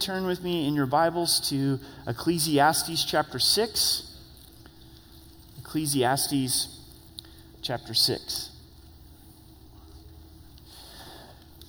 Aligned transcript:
turn 0.00 0.24
with 0.24 0.42
me 0.42 0.66
in 0.66 0.74
your 0.74 0.86
Bibles 0.86 1.50
to 1.50 1.78
Ecclesiastes 2.06 3.04
chapter 3.04 3.38
6. 3.38 4.16
Ecclesiastes 5.58 6.80
chapter 7.60 7.92
6. 7.92 8.50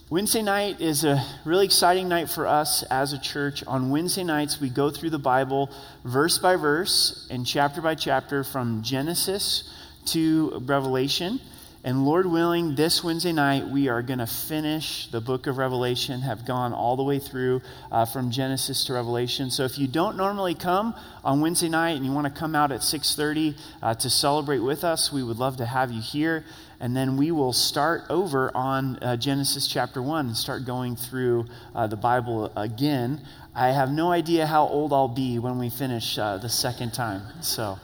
Wednesday 0.10 0.42
night 0.42 0.80
is 0.80 1.04
a 1.04 1.22
really 1.44 1.66
exciting 1.66 2.08
night 2.08 2.30
for 2.30 2.48
us 2.48 2.84
as 2.84 3.12
a 3.12 3.20
church. 3.20 3.66
On 3.66 3.90
Wednesday 3.90 4.24
nights, 4.24 4.62
we 4.62 4.70
go 4.70 4.90
through 4.90 5.10
the 5.10 5.20
Bible 5.20 5.70
verse 6.06 6.38
by 6.38 6.56
verse 6.56 7.28
and 7.30 7.46
chapter 7.46 7.82
by 7.82 7.96
chapter 7.96 8.46
from 8.46 8.82
Genesis 8.82 9.70
to 10.06 10.62
Revelation. 10.66 11.42
And 11.84 12.06
Lord 12.06 12.28
willing, 12.28 12.76
this 12.76 13.04
Wednesday 13.04 13.32
night, 13.32 13.68
we 13.68 13.90
are 13.90 14.04
going 14.04 14.20
to 14.20 14.28
finish 14.28 15.08
the 15.08 15.20
book 15.20 15.48
of 15.48 15.58
Revelation, 15.58 16.22
have 16.22 16.46
gone 16.46 16.74
all 16.74 16.96
the 16.96 17.02
way 17.02 17.18
through 17.18 17.64
uh, 17.92 18.06
from 18.06 18.30
Genesis 18.30 18.86
to 18.86 18.94
Revelation. 18.94 19.50
So 19.50 19.64
if 19.64 19.80
you 19.80 19.88
don't 19.88 20.16
normally 20.16 20.54
come 20.54 20.94
on 21.24 21.42
Wednesday 21.42 21.70
night 21.70 21.96
and 21.96 22.06
you 22.06 22.12
want 22.12 22.32
to 22.32 22.40
come 22.40 22.54
out 22.54 22.72
at 22.72 22.82
6.30 22.82 23.58
uh, 23.82 23.96
to 23.96 24.12
celebrate 24.12 24.60
with 24.60 24.84
us, 24.84 25.12
we 25.12 25.24
would 25.24 25.38
love 25.38 25.58
to 25.58 25.66
have 25.66 25.92
you 25.92 26.02
here. 26.02 26.46
And 26.80 26.96
then 26.96 27.18
we 27.18 27.32
will 27.32 27.54
start 27.54 28.04
over 28.12 28.56
on 28.56 28.98
uh, 28.98 29.18
Genesis 29.18 29.66
chapter 29.66 30.04
1 30.04 30.28
and 30.28 30.38
start 30.38 30.66
going 30.66 30.96
through 30.96 31.48
uh, 31.74 31.88
the 31.88 31.98
Bible 31.98 32.52
again. 32.56 33.22
I 33.56 33.70
have 33.70 33.90
no 33.90 34.12
idea 34.12 34.46
how 34.46 34.68
old 34.68 34.94
I'll 34.94 35.08
be 35.08 35.40
when 35.40 35.58
we 35.58 35.72
finish 35.72 36.20
uh, 36.20 36.38
the 36.38 36.50
second 36.50 36.94
time. 36.94 37.24
So... 37.42 37.80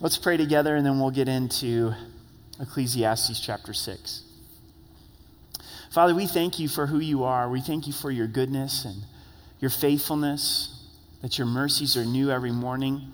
Let's 0.00 0.16
pray 0.16 0.36
together 0.36 0.76
and 0.76 0.86
then 0.86 1.00
we'll 1.00 1.10
get 1.10 1.26
into 1.26 1.92
Ecclesiastes 2.60 3.40
chapter 3.40 3.72
6. 3.72 4.22
Father, 5.90 6.14
we 6.14 6.28
thank 6.28 6.60
you 6.60 6.68
for 6.68 6.86
who 6.86 7.00
you 7.00 7.24
are. 7.24 7.50
We 7.50 7.60
thank 7.60 7.88
you 7.88 7.92
for 7.92 8.08
your 8.08 8.28
goodness 8.28 8.84
and 8.84 9.02
your 9.58 9.72
faithfulness, 9.72 10.86
that 11.20 11.36
your 11.36 11.48
mercies 11.48 11.96
are 11.96 12.04
new 12.04 12.30
every 12.30 12.52
morning, 12.52 13.12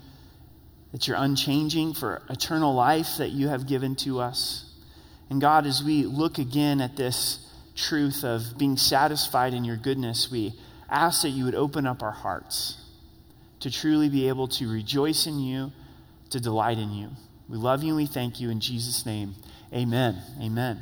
that 0.91 1.07
you're 1.07 1.17
unchanging 1.17 1.95
for 1.95 2.21
eternal 2.29 2.75
life 2.75 3.17
that 3.17 3.31
you 3.31 3.47
have 3.47 3.65
given 3.65 3.95
to 3.95 4.19
us. 4.19 4.71
And 5.31 5.41
God, 5.41 5.65
as 5.65 5.83
we 5.83 6.03
look 6.03 6.37
again 6.37 6.81
at 6.81 6.95
this 6.95 7.51
truth 7.75 8.23
of 8.23 8.59
being 8.59 8.77
satisfied 8.77 9.55
in 9.55 9.65
your 9.65 9.77
goodness, 9.77 10.29
we 10.29 10.53
ask 10.87 11.23
that 11.23 11.29
you 11.29 11.45
would 11.45 11.55
open 11.55 11.87
up 11.87 12.03
our 12.03 12.11
hearts 12.11 12.77
to 13.61 13.71
truly 13.71 14.07
be 14.07 14.27
able 14.27 14.47
to 14.49 14.71
rejoice 14.71 15.25
in 15.25 15.39
you 15.39 15.71
to 16.29 16.39
delight 16.39 16.77
in 16.77 16.91
you. 16.91 17.09
We 17.47 17.57
love 17.57 17.83
you 17.83 17.89
and 17.89 17.97
we 17.97 18.05
thank 18.05 18.39
you 18.39 18.49
in 18.49 18.59
Jesus' 18.59 19.05
name. 19.05 19.35
Amen. 19.73 20.21
Amen. 20.41 20.79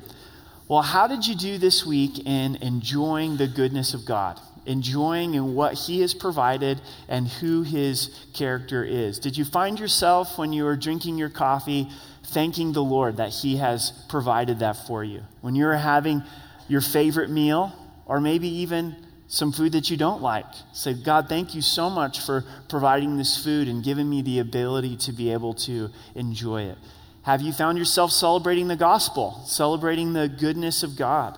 Well, 0.68 0.82
how 0.82 1.08
did 1.08 1.28
you 1.28 1.36
do 1.36 1.58
this 1.58 1.86
week 1.86 2.26
in 2.26 2.56
enjoying 2.58 3.38
the 3.38 3.48
goodness 3.48 3.94
of 3.94 4.06
God? 4.06 4.40
Enjoying 4.66 5.34
in 5.34 5.56
what 5.56 5.74
He 5.74 6.00
has 6.02 6.14
provided 6.14 6.82
and 7.10 7.28
who 7.28 7.64
His 7.64 8.28
character 8.34 8.84
is. 8.84 9.20
Did 9.20 9.38
you 9.38 9.44
find 9.44 9.78
yourself 9.78 10.38
when 10.38 10.54
you 10.54 10.64
were 10.64 10.78
drinking 10.78 11.18
your 11.18 11.30
coffee 11.30 11.90
thanking 12.28 12.72
the 12.72 12.84
Lord 12.84 13.18
that 13.18 13.30
He 13.30 13.58
has 13.58 13.92
provided 14.08 14.60
that 14.60 14.88
for 14.88 15.04
you? 15.04 15.24
When 15.42 15.54
you 15.54 15.66
were 15.66 15.76
having 15.76 16.24
your 16.70 16.82
favorite 16.82 17.30
meal, 17.30 17.74
or 18.06 18.22
maybe 18.22 18.48
even 18.48 18.96
some 19.34 19.52
food 19.52 19.72
that 19.72 19.90
you 19.90 19.98
don't 19.98 20.22
like. 20.22 20.46
Say, 20.74 20.94
God, 20.94 21.28
thank 21.28 21.56
you 21.56 21.62
so 21.64 21.90
much 21.90 22.20
for 22.20 22.46
providing 22.70 23.18
this 23.18 23.44
food 23.44 23.68
and 23.68 23.84
giving 23.84 24.08
me 24.08 24.22
the 24.22 24.38
ability 24.38 24.96
to 24.98 25.12
be 25.12 25.34
able 25.34 25.56
to 25.56 25.90
enjoy 26.14 26.66
it. 26.66 26.78
Have 27.24 27.42
you 27.42 27.52
found 27.52 27.80
yourself 27.80 28.12
celebrating 28.12 28.68
the 28.68 28.76
gospel, 28.76 29.42
celebrating 29.48 30.14
the 30.14 30.30
goodness 30.30 30.84
of 30.84 30.96
God, 30.96 31.36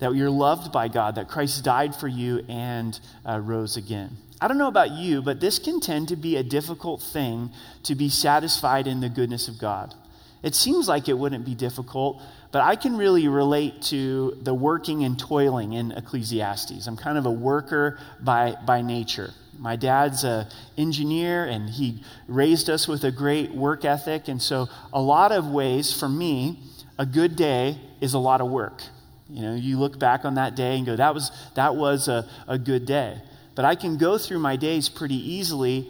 that 0.00 0.12
you're 0.12 0.28
loved 0.28 0.72
by 0.72 0.88
God, 0.88 1.14
that 1.14 1.28
Christ 1.28 1.62
died 1.62 1.94
for 1.94 2.08
you 2.08 2.44
and 2.48 2.98
uh, 3.24 3.38
rose 3.38 3.76
again? 3.76 4.16
I 4.40 4.48
don't 4.48 4.58
know 4.58 4.66
about 4.66 4.90
you, 4.90 5.22
but 5.22 5.38
this 5.38 5.60
can 5.60 5.78
tend 5.78 6.08
to 6.08 6.16
be 6.16 6.36
a 6.36 6.42
difficult 6.42 7.00
thing 7.00 7.50
to 7.84 7.94
be 7.94 8.08
satisfied 8.08 8.88
in 8.88 8.98
the 8.98 9.08
goodness 9.08 9.46
of 9.46 9.56
God. 9.60 9.94
It 10.42 10.56
seems 10.56 10.88
like 10.88 11.08
it 11.08 11.18
wouldn't 11.18 11.44
be 11.44 11.54
difficult, 11.54 12.20
but 12.52 12.62
I 12.62 12.74
can 12.74 12.96
really 12.96 13.28
relate 13.28 13.82
to 13.82 14.36
the 14.42 14.52
working 14.52 15.04
and 15.04 15.18
toiling 15.18 15.72
in 15.72 15.92
Ecclesiastes. 15.92 16.86
I'm 16.86 16.96
kind 16.96 17.16
of 17.16 17.26
a 17.26 17.30
worker 17.30 17.98
by, 18.20 18.56
by 18.66 18.82
nature. 18.82 19.32
My 19.56 19.76
dad's 19.76 20.24
an 20.24 20.46
engineer, 20.76 21.44
and 21.44 21.70
he 21.70 22.02
raised 22.26 22.68
us 22.68 22.88
with 22.88 23.04
a 23.04 23.12
great 23.12 23.54
work 23.54 23.84
ethic. 23.84 24.26
And 24.26 24.42
so, 24.42 24.68
a 24.92 25.00
lot 25.00 25.32
of 25.32 25.46
ways 25.46 25.98
for 25.98 26.08
me, 26.08 26.58
a 26.98 27.06
good 27.06 27.36
day 27.36 27.78
is 28.00 28.14
a 28.14 28.18
lot 28.18 28.40
of 28.40 28.50
work. 28.50 28.82
You 29.28 29.42
know, 29.42 29.54
you 29.54 29.78
look 29.78 29.98
back 29.98 30.24
on 30.24 30.34
that 30.34 30.56
day 30.56 30.76
and 30.76 30.84
go, 30.84 30.96
that 30.96 31.14
was, 31.14 31.30
that 31.54 31.76
was 31.76 32.08
a, 32.08 32.28
a 32.48 32.58
good 32.58 32.84
day. 32.84 33.18
But 33.54 33.64
I 33.64 33.76
can 33.76 33.96
go 33.96 34.18
through 34.18 34.40
my 34.40 34.56
days 34.56 34.88
pretty 34.88 35.14
easily, 35.34 35.88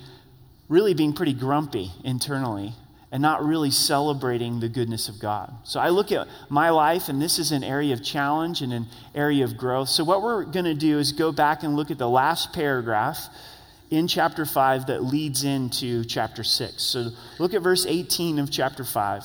really 0.69 0.93
being 0.93 1.15
pretty 1.15 1.33
grumpy 1.33 1.91
internally 2.05 2.75
and 3.13 3.21
not 3.21 3.45
really 3.45 3.71
celebrating 3.71 4.61
the 4.61 4.69
goodness 4.69 5.09
of 5.09 5.19
God. 5.19 5.53
So 5.65 5.81
I 5.81 5.89
look 5.89 6.13
at 6.13 6.29
my 6.49 6.71
life, 6.71 7.09
and 7.09 7.21
this 7.21 7.39
is 7.39 7.51
an 7.51 7.65
area 7.65 7.93
of 7.93 8.05
challenge 8.05 8.63
and 8.63 8.73
an 8.73 8.87
area 9.15 9.45
of 9.45 9.57
growth. 9.57 9.89
So, 9.89 10.05
what 10.05 10.23
we're 10.23 10.45
going 10.45 10.65
to 10.65 10.75
do 10.75 10.99
is 10.99 11.13
go 11.13 11.33
back 11.33 11.63
and 11.63 11.75
look 11.75 11.91
at 11.91 11.99
the 11.99 12.09
last 12.09 12.53
paragraph 12.53 13.19
in 13.91 14.07
chapter 14.07 14.47
5 14.47 14.87
that 14.87 15.03
leads 15.03 15.43
into 15.43 16.05
chapter 16.05 16.45
6. 16.45 16.81
So, 16.81 17.09
look 17.41 17.53
at 17.53 17.63
verse 17.63 17.85
18 17.85 18.39
of 18.39 18.51
chapter 18.51 18.85
5. 18.85 19.25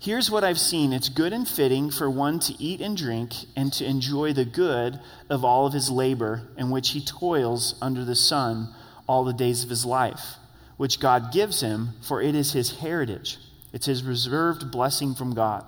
Here's 0.00 0.28
what 0.28 0.42
I've 0.42 0.60
seen 0.60 0.92
it's 0.92 1.08
good 1.08 1.32
and 1.32 1.46
fitting 1.46 1.90
for 1.92 2.10
one 2.10 2.40
to 2.40 2.60
eat 2.60 2.80
and 2.80 2.96
drink 2.96 3.34
and 3.54 3.72
to 3.74 3.84
enjoy 3.84 4.32
the 4.32 4.44
good 4.44 4.98
of 5.30 5.44
all 5.44 5.66
of 5.66 5.72
his 5.72 5.90
labor 5.90 6.42
in 6.56 6.70
which 6.70 6.90
he 6.90 7.00
toils 7.00 7.76
under 7.80 8.04
the 8.04 8.16
sun 8.16 8.74
all 9.08 9.24
the 9.24 9.32
days 9.32 9.62
of 9.62 9.70
his 9.70 9.84
life 9.84 10.36
which 10.76 11.00
God 11.00 11.32
gives 11.32 11.60
him, 11.60 11.90
for 12.02 12.20
it 12.20 12.34
is 12.34 12.52
his 12.52 12.78
heritage. 12.78 13.38
It's 13.72 13.86
his 13.86 14.02
reserved 14.02 14.70
blessing 14.70 15.14
from 15.14 15.34
God. 15.34 15.64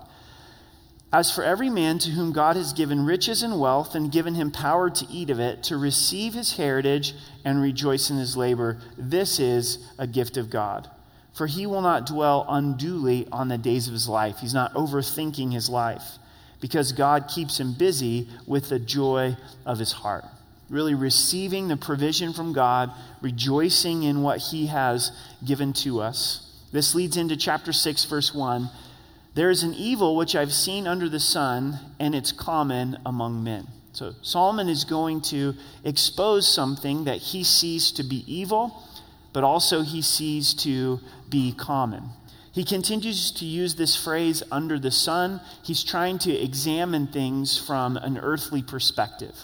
As 1.11 1.31
for 1.33 1.43
every 1.43 1.71
man 1.71 1.97
to 1.99 2.11
whom 2.11 2.31
God 2.31 2.55
has 2.55 2.73
given 2.73 3.05
riches 3.05 3.41
and 3.41 3.59
wealth 3.59 3.95
and 3.95 4.11
given 4.11 4.35
him 4.35 4.51
power 4.51 4.91
to 4.91 5.07
eat 5.09 5.31
of 5.31 5.39
it, 5.39 5.63
to 5.63 5.77
receive 5.77 6.35
his 6.35 6.57
heritage 6.57 7.15
and 7.43 7.61
rejoice 7.61 8.11
in 8.11 8.17
his 8.17 8.37
labor, 8.37 8.79
this 8.95 9.39
is 9.39 9.79
a 9.97 10.05
gift 10.05 10.37
of 10.37 10.51
God. 10.51 10.89
For 11.33 11.47
he 11.47 11.65
will 11.65 11.81
not 11.81 12.05
dwell 12.05 12.45
unduly 12.47 13.27
on 13.31 13.47
the 13.47 13.57
days 13.57 13.87
of 13.87 13.93
his 13.93 14.07
life. 14.07 14.39
He's 14.39 14.53
not 14.53 14.73
overthinking 14.73 15.51
his 15.51 15.69
life 15.69 16.19
because 16.61 16.91
God 16.91 17.27
keeps 17.27 17.59
him 17.59 17.73
busy 17.73 18.27
with 18.45 18.69
the 18.69 18.79
joy 18.79 19.35
of 19.65 19.79
his 19.79 19.93
heart 19.93 20.25
really 20.69 20.93
receiving 20.93 21.67
the 21.67 21.77
provision 21.77 22.33
from 22.33 22.53
God, 22.53 22.91
rejoicing 23.21 24.03
in 24.03 24.21
what 24.21 24.37
He 24.37 24.67
has 24.67 25.11
given 25.45 25.73
to 25.73 26.01
us. 26.01 26.45
This 26.71 26.93
leads 26.93 27.17
into 27.17 27.35
chapter 27.35 27.73
6, 27.73 28.05
verse 28.05 28.33
1. 28.33 28.69
There 29.33 29.49
is 29.49 29.63
an 29.63 29.73
evil 29.73 30.15
which 30.15 30.35
I've 30.35 30.53
seen 30.53 30.87
under 30.87 31.09
the 31.09 31.19
sun, 31.19 31.79
and 31.99 32.13
it's 32.13 32.31
common 32.31 32.97
among 33.05 33.43
men. 33.43 33.67
So 33.93 34.13
Solomon 34.21 34.69
is 34.69 34.83
going 34.83 35.21
to 35.23 35.55
expose 35.83 36.47
something 36.47 37.05
that 37.05 37.17
he 37.17 37.43
sees 37.43 37.91
to 37.93 38.03
be 38.03 38.23
evil, 38.27 38.83
but 39.33 39.43
also 39.43 39.81
he 39.81 40.01
sees 40.01 40.53
to 40.55 40.99
be 41.29 41.53
common. 41.53 42.03
He 42.51 42.63
continues 42.63 43.31
to 43.31 43.45
use 43.45 43.75
this 43.75 43.95
phrase, 43.95 44.43
under 44.51 44.79
the 44.79 44.91
sun. 44.91 45.41
He's 45.63 45.83
trying 45.83 46.19
to 46.19 46.31
examine 46.31 47.07
things 47.07 47.57
from 47.57 47.97
an 47.97 48.17
earthly 48.17 48.61
perspective. 48.61 49.35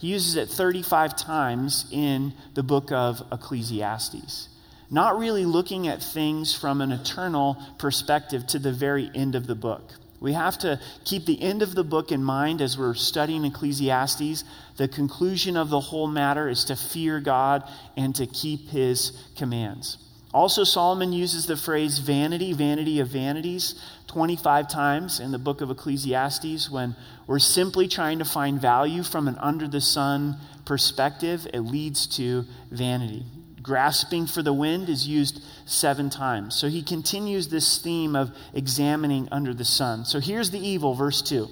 He 0.00 0.08
uses 0.08 0.34
it 0.36 0.48
35 0.48 1.14
times 1.14 1.84
in 1.92 2.32
the 2.54 2.62
book 2.62 2.90
of 2.90 3.22
Ecclesiastes. 3.30 4.48
Not 4.90 5.18
really 5.18 5.44
looking 5.44 5.88
at 5.88 6.02
things 6.02 6.54
from 6.54 6.80
an 6.80 6.90
eternal 6.90 7.58
perspective 7.78 8.46
to 8.48 8.58
the 8.58 8.72
very 8.72 9.10
end 9.14 9.34
of 9.34 9.46
the 9.46 9.54
book. 9.54 9.92
We 10.18 10.32
have 10.32 10.56
to 10.58 10.80
keep 11.04 11.26
the 11.26 11.40
end 11.40 11.60
of 11.60 11.74
the 11.74 11.84
book 11.84 12.12
in 12.12 12.24
mind 12.24 12.62
as 12.62 12.78
we're 12.78 12.94
studying 12.94 13.44
Ecclesiastes. 13.44 14.44
The 14.78 14.88
conclusion 14.88 15.58
of 15.58 15.68
the 15.68 15.80
whole 15.80 16.08
matter 16.08 16.48
is 16.48 16.64
to 16.64 16.76
fear 16.76 17.20
God 17.20 17.62
and 17.94 18.14
to 18.14 18.26
keep 18.26 18.68
his 18.68 19.12
commands. 19.36 19.98
Also, 20.32 20.62
Solomon 20.62 21.12
uses 21.12 21.46
the 21.46 21.56
phrase 21.56 21.98
vanity, 21.98 22.52
vanity 22.52 23.00
of 23.00 23.08
vanities, 23.08 23.74
25 24.06 24.68
times 24.68 25.18
in 25.18 25.32
the 25.32 25.38
book 25.38 25.60
of 25.60 25.70
Ecclesiastes 25.70 26.70
when 26.70 26.94
we're 27.26 27.40
simply 27.40 27.88
trying 27.88 28.20
to 28.20 28.24
find 28.24 28.60
value 28.60 29.02
from 29.02 29.26
an 29.26 29.36
under 29.38 29.66
the 29.66 29.80
sun 29.80 30.36
perspective. 30.64 31.48
It 31.52 31.60
leads 31.60 32.06
to 32.16 32.44
vanity. 32.70 33.24
Grasping 33.60 34.26
for 34.26 34.42
the 34.42 34.52
wind 34.52 34.88
is 34.88 35.06
used 35.06 35.42
seven 35.66 36.10
times. 36.10 36.54
So 36.54 36.68
he 36.68 36.82
continues 36.82 37.48
this 37.48 37.78
theme 37.78 38.14
of 38.14 38.30
examining 38.54 39.28
under 39.32 39.52
the 39.52 39.64
sun. 39.64 40.04
So 40.04 40.20
here's 40.20 40.50
the 40.50 40.60
evil, 40.60 40.94
verse 40.94 41.22
2. 41.22 41.48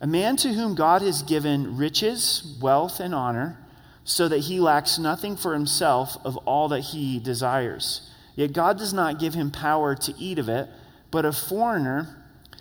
A 0.00 0.06
man 0.06 0.36
to 0.38 0.52
whom 0.52 0.74
God 0.74 1.02
has 1.02 1.22
given 1.22 1.76
riches, 1.76 2.58
wealth, 2.60 3.00
and 3.00 3.14
honor 3.14 3.58
so 4.06 4.28
that 4.28 4.38
he 4.38 4.60
lacks 4.60 4.98
nothing 4.98 5.36
for 5.36 5.52
himself 5.52 6.16
of 6.24 6.36
all 6.38 6.68
that 6.68 6.80
he 6.80 7.18
desires. 7.18 8.08
Yet 8.36 8.52
God 8.52 8.78
does 8.78 8.92
not 8.92 9.18
give 9.18 9.34
him 9.34 9.50
power 9.50 9.96
to 9.96 10.14
eat 10.16 10.38
of 10.38 10.48
it, 10.48 10.68
but 11.10 11.24
a 11.24 11.32
foreigner 11.32 12.16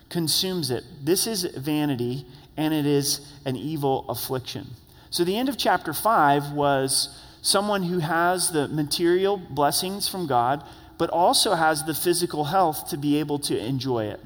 consumes 0.10 0.72
it. 0.72 0.84
This 1.04 1.28
is 1.28 1.44
vanity, 1.44 2.26
and 2.58 2.74
it 2.74 2.88
is 2.88 3.32
an 3.46 3.56
evil 3.56 4.06
affliction. 4.10 4.66
So 5.12 5.24
the 5.24 5.38
end 5.38 5.48
of 5.48 5.56
chapter 5.56 5.94
5 5.94 6.52
was 6.52 7.22
someone 7.44 7.84
who 7.84 8.00
has 8.00 8.50
the 8.50 8.68
material 8.68 9.38
blessings 9.38 10.10
from 10.10 10.26
God, 10.26 10.64
but 10.98 11.12
also 11.12 11.54
has 11.54 11.84
the 11.84 11.94
physical 11.94 12.46
health 12.46 12.90
to 12.90 12.98
be 12.98 13.20
able 13.20 13.38
to 13.40 13.58
enjoy 13.58 14.06
it. 14.06 14.20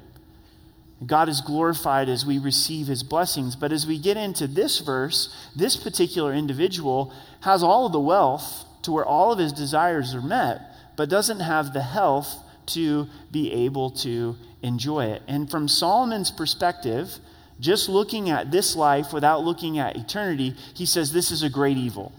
God 1.04 1.28
is 1.28 1.40
glorified 1.40 2.08
as 2.08 2.26
we 2.26 2.38
receive 2.38 2.86
his 2.86 3.02
blessings. 3.02 3.56
But 3.56 3.72
as 3.72 3.86
we 3.86 3.98
get 3.98 4.16
into 4.16 4.46
this 4.46 4.80
verse, 4.80 5.34
this 5.56 5.76
particular 5.76 6.34
individual 6.34 7.12
has 7.40 7.62
all 7.62 7.86
of 7.86 7.92
the 7.92 8.00
wealth 8.00 8.64
to 8.82 8.92
where 8.92 9.04
all 9.04 9.32
of 9.32 9.38
his 9.38 9.52
desires 9.52 10.14
are 10.14 10.20
met, 10.20 10.60
but 10.96 11.08
doesn't 11.08 11.40
have 11.40 11.72
the 11.72 11.82
health 11.82 12.36
to 12.66 13.06
be 13.30 13.52
able 13.52 13.90
to 13.90 14.36
enjoy 14.62 15.06
it. 15.06 15.22
And 15.26 15.50
from 15.50 15.68
Solomon's 15.68 16.30
perspective, 16.30 17.18
just 17.58 17.88
looking 17.88 18.30
at 18.30 18.50
this 18.50 18.76
life 18.76 19.12
without 19.12 19.42
looking 19.42 19.78
at 19.78 19.96
eternity, 19.96 20.54
he 20.74 20.86
says 20.86 21.12
this 21.12 21.30
is 21.30 21.42
a 21.42 21.50
great 21.50 21.76
evil. 21.76 22.12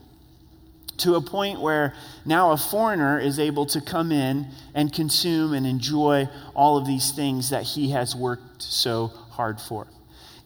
To 1.01 1.15
a 1.15 1.21
point 1.21 1.61
where 1.61 1.93
now 2.25 2.51
a 2.51 2.57
foreigner 2.57 3.19
is 3.19 3.39
able 3.39 3.65
to 3.67 3.81
come 3.81 4.11
in 4.11 4.47
and 4.73 4.91
consume 4.91 5.53
and 5.53 5.65
enjoy 5.65 6.29
all 6.55 6.77
of 6.77 6.85
these 6.85 7.11
things 7.11 7.49
that 7.49 7.63
he 7.63 7.91
has 7.91 8.15
worked 8.15 8.61
so 8.61 9.07
hard 9.07 9.59
for. 9.59 9.87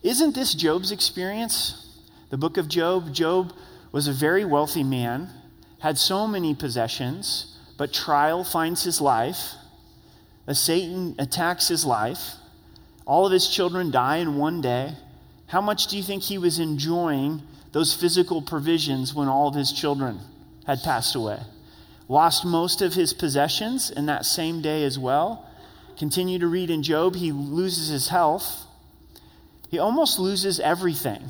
Isn't 0.03 0.35
this 0.35 0.53
Job's 0.53 0.91
experience? 0.91 1.99
The 2.29 2.37
book 2.37 2.57
of 2.57 2.67
Job, 2.67 3.13
Job 3.13 3.53
was 3.91 4.07
a 4.07 4.13
very 4.13 4.45
wealthy 4.45 4.83
man, 4.83 5.29
had 5.79 5.97
so 5.97 6.27
many 6.27 6.55
possessions, 6.55 7.57
but 7.77 7.91
trial 7.91 8.43
finds 8.43 8.83
his 8.83 9.01
life. 9.01 9.55
A 10.47 10.55
Satan 10.55 11.15
attacks 11.17 11.67
his 11.67 11.85
life 11.85 12.35
all 13.05 13.25
of 13.25 13.31
his 13.31 13.47
children 13.47 13.91
die 13.91 14.17
in 14.17 14.35
one 14.35 14.61
day. 14.61 14.93
How 15.47 15.61
much 15.61 15.87
do 15.87 15.97
you 15.97 16.03
think 16.03 16.23
he 16.23 16.37
was 16.37 16.59
enjoying 16.59 17.41
those 17.71 17.93
physical 17.93 18.41
provisions 18.41 19.13
when 19.13 19.27
all 19.27 19.47
of 19.47 19.55
his 19.55 19.71
children 19.71 20.19
had 20.65 20.83
passed 20.83 21.15
away? 21.15 21.39
Lost 22.07 22.45
most 22.45 22.81
of 22.81 22.93
his 22.93 23.13
possessions 23.13 23.89
in 23.89 24.05
that 24.05 24.25
same 24.25 24.61
day 24.61 24.83
as 24.83 24.99
well. 24.99 25.49
Continue 25.97 26.39
to 26.39 26.47
read 26.47 26.69
in 26.69 26.83
Job, 26.83 27.15
he 27.15 27.31
loses 27.31 27.87
his 27.87 28.09
health. 28.09 28.65
He 29.69 29.79
almost 29.79 30.19
loses 30.19 30.59
everything. 30.59 31.23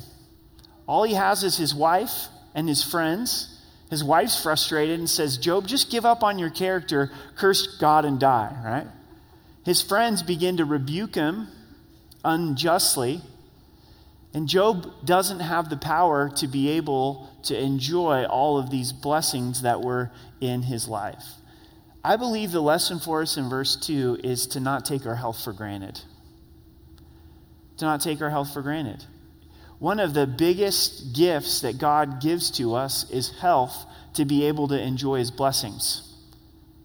All 0.87 1.03
he 1.03 1.13
has 1.13 1.43
is 1.43 1.57
his 1.57 1.73
wife 1.73 2.27
and 2.53 2.67
his 2.67 2.83
friends. 2.83 3.51
His 3.89 4.03
wife's 4.03 4.41
frustrated 4.41 4.99
and 4.99 5.09
says, 5.09 5.37
Job, 5.37 5.67
just 5.67 5.91
give 5.91 6.05
up 6.05 6.23
on 6.23 6.39
your 6.39 6.49
character, 6.49 7.11
curse 7.35 7.77
God 7.77 8.03
and 8.03 8.19
die, 8.19 8.55
right? 8.63 8.87
His 9.63 9.81
friends 9.81 10.23
begin 10.23 10.57
to 10.57 10.65
rebuke 10.65 11.15
him 11.15 11.47
unjustly. 12.23 13.21
And 14.35 14.49
Job 14.49 15.05
doesn't 15.05 15.39
have 15.39 15.69
the 15.69 15.77
power 15.77 16.29
to 16.35 16.47
be 16.47 16.71
able 16.71 17.29
to 17.43 17.57
enjoy 17.57 18.25
all 18.25 18.57
of 18.57 18.69
these 18.69 18.91
blessings 18.91 19.61
that 19.61 19.79
were 19.79 20.11
in 20.41 20.63
his 20.63 20.89
life. 20.89 21.23
I 22.03 22.17
believe 22.17 22.51
the 22.51 22.59
lesson 22.59 22.99
for 22.99 23.21
us 23.21 23.37
in 23.37 23.47
verse 23.47 23.77
2 23.77 24.19
is 24.25 24.45
to 24.47 24.59
not 24.59 24.83
take 24.83 25.05
our 25.05 25.15
health 25.15 25.41
for 25.41 25.53
granted. 25.53 26.01
To 27.77 27.85
not 27.85 28.01
take 28.01 28.21
our 28.21 28.29
health 28.29 28.53
for 28.53 28.61
granted. 28.61 29.05
One 29.79 30.01
of 30.01 30.13
the 30.13 30.27
biggest 30.27 31.15
gifts 31.15 31.61
that 31.61 31.77
God 31.77 32.19
gives 32.19 32.51
to 32.57 32.75
us 32.75 33.09
is 33.09 33.39
health 33.39 33.85
to 34.15 34.25
be 34.25 34.47
able 34.47 34.67
to 34.67 34.77
enjoy 34.77 35.19
his 35.19 35.31
blessings. 35.31 36.13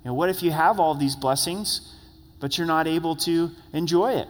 Know, 0.05 0.15
what 0.15 0.29
if 0.29 0.45
you 0.45 0.53
have 0.53 0.79
all 0.79 0.95
these 0.95 1.17
blessings, 1.17 1.97
but 2.39 2.57
you're 2.57 2.67
not 2.69 2.87
able 2.87 3.17
to 3.17 3.51
enjoy 3.73 4.13
it? 4.13 4.29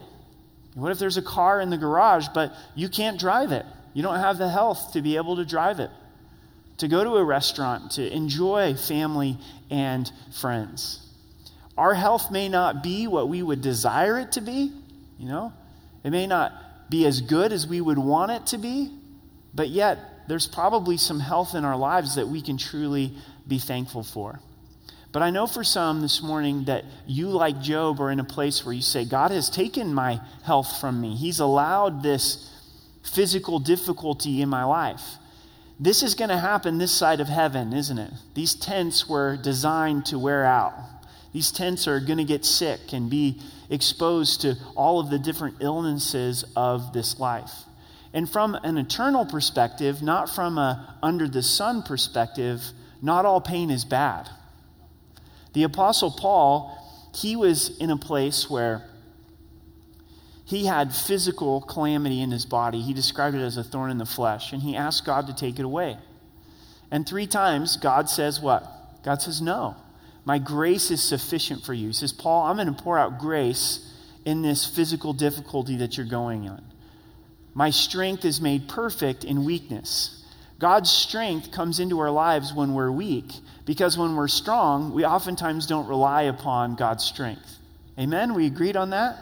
What 0.74 0.92
if 0.92 0.98
there's 0.98 1.16
a 1.16 1.22
car 1.22 1.60
in 1.60 1.70
the 1.70 1.76
garage, 1.76 2.28
but 2.34 2.52
you 2.74 2.88
can't 2.88 3.18
drive 3.18 3.52
it? 3.52 3.66
You 3.92 4.02
don't 4.02 4.18
have 4.20 4.38
the 4.38 4.48
health 4.48 4.92
to 4.92 5.02
be 5.02 5.16
able 5.16 5.36
to 5.36 5.44
drive 5.44 5.80
it, 5.80 5.90
to 6.78 6.88
go 6.88 7.02
to 7.02 7.16
a 7.16 7.24
restaurant, 7.24 7.92
to 7.92 8.12
enjoy 8.12 8.74
family 8.74 9.36
and 9.68 10.10
friends. 10.32 11.06
Our 11.76 11.94
health 11.94 12.30
may 12.30 12.48
not 12.48 12.82
be 12.82 13.06
what 13.06 13.28
we 13.28 13.42
would 13.42 13.62
desire 13.62 14.18
it 14.18 14.32
to 14.32 14.40
be, 14.40 14.72
you 15.18 15.28
know? 15.28 15.52
It 16.04 16.10
may 16.10 16.26
not 16.26 16.52
be 16.90 17.06
as 17.06 17.20
good 17.20 17.52
as 17.52 17.66
we 17.66 17.80
would 17.80 17.98
want 17.98 18.30
it 18.32 18.46
to 18.46 18.58
be, 18.58 18.90
but 19.54 19.68
yet 19.68 19.98
there's 20.28 20.46
probably 20.46 20.96
some 20.96 21.20
health 21.20 21.54
in 21.54 21.64
our 21.64 21.76
lives 21.76 22.14
that 22.14 22.28
we 22.28 22.42
can 22.42 22.56
truly 22.56 23.12
be 23.46 23.58
thankful 23.58 24.02
for. 24.02 24.40
But 25.12 25.22
I 25.22 25.30
know 25.30 25.46
for 25.46 25.64
some 25.64 26.02
this 26.02 26.22
morning 26.22 26.64
that 26.64 26.84
you, 27.06 27.28
like 27.28 27.60
Job, 27.60 28.00
are 28.00 28.10
in 28.10 28.20
a 28.20 28.24
place 28.24 28.64
where 28.64 28.74
you 28.74 28.82
say, 28.82 29.04
God 29.04 29.32
has 29.32 29.50
taken 29.50 29.92
my 29.92 30.20
health 30.44 30.80
from 30.80 31.00
me. 31.00 31.16
He's 31.16 31.40
allowed 31.40 32.02
this 32.02 32.48
physical 33.02 33.58
difficulty 33.58 34.40
in 34.40 34.48
my 34.48 34.62
life. 34.64 35.02
This 35.80 36.02
is 36.02 36.14
going 36.14 36.28
to 36.28 36.38
happen 36.38 36.78
this 36.78 36.92
side 36.92 37.20
of 37.20 37.28
heaven, 37.28 37.72
isn't 37.72 37.98
it? 37.98 38.12
These 38.34 38.54
tents 38.54 39.08
were 39.08 39.36
designed 39.36 40.06
to 40.06 40.18
wear 40.18 40.44
out. 40.44 40.74
These 41.32 41.50
tents 41.50 41.88
are 41.88 41.98
going 41.98 42.18
to 42.18 42.24
get 42.24 42.44
sick 42.44 42.92
and 42.92 43.10
be 43.10 43.40
exposed 43.68 44.42
to 44.42 44.56
all 44.76 45.00
of 45.00 45.10
the 45.10 45.18
different 45.18 45.56
illnesses 45.60 46.44
of 46.54 46.92
this 46.92 47.18
life. 47.18 47.52
And 48.12 48.28
from 48.28 48.56
an 48.56 48.76
eternal 48.76 49.24
perspective, 49.24 50.02
not 50.02 50.28
from 50.28 50.58
a 50.58 50.98
under 51.02 51.28
the 51.28 51.42
sun 51.42 51.82
perspective, 51.82 52.62
not 53.00 53.24
all 53.24 53.40
pain 53.40 53.70
is 53.70 53.84
bad. 53.84 54.28
The 55.52 55.64
Apostle 55.64 56.10
Paul, 56.10 56.76
he 57.14 57.36
was 57.36 57.76
in 57.78 57.90
a 57.90 57.96
place 57.96 58.48
where 58.48 58.84
he 60.44 60.66
had 60.66 60.94
physical 60.94 61.60
calamity 61.60 62.20
in 62.20 62.30
his 62.30 62.44
body. 62.44 62.80
He 62.80 62.92
described 62.92 63.36
it 63.36 63.40
as 63.40 63.56
a 63.56 63.64
thorn 63.64 63.90
in 63.90 63.98
the 63.98 64.06
flesh, 64.06 64.52
and 64.52 64.62
he 64.62 64.76
asked 64.76 65.04
God 65.04 65.26
to 65.28 65.34
take 65.34 65.58
it 65.58 65.64
away. 65.64 65.96
And 66.90 67.08
three 67.08 67.26
times, 67.26 67.76
God 67.76 68.08
says, 68.08 68.40
What? 68.40 68.64
God 69.04 69.22
says, 69.22 69.40
No. 69.40 69.76
My 70.24 70.38
grace 70.38 70.90
is 70.90 71.02
sufficient 71.02 71.64
for 71.64 71.72
you. 71.72 71.88
He 71.88 71.92
says, 71.92 72.12
Paul, 72.12 72.46
I'm 72.46 72.56
going 72.56 72.72
to 72.72 72.82
pour 72.82 72.98
out 72.98 73.18
grace 73.18 73.90
in 74.24 74.42
this 74.42 74.66
physical 74.66 75.12
difficulty 75.12 75.76
that 75.76 75.96
you're 75.96 76.06
going 76.06 76.48
on. 76.48 76.62
My 77.54 77.70
strength 77.70 78.24
is 78.24 78.40
made 78.40 78.68
perfect 78.68 79.24
in 79.24 79.44
weakness. 79.44 80.24
God's 80.58 80.90
strength 80.90 81.50
comes 81.50 81.80
into 81.80 81.98
our 82.00 82.10
lives 82.10 82.52
when 82.52 82.74
we're 82.74 82.90
weak, 82.90 83.32
because 83.70 83.96
when 83.96 84.16
we're 84.16 84.26
strong, 84.26 84.92
we 84.92 85.04
oftentimes 85.04 85.64
don't 85.64 85.86
rely 85.86 86.22
upon 86.22 86.74
God's 86.74 87.04
strength. 87.04 87.58
Amen? 87.96 88.34
We 88.34 88.46
agreed 88.46 88.74
on 88.74 88.90
that? 88.90 89.16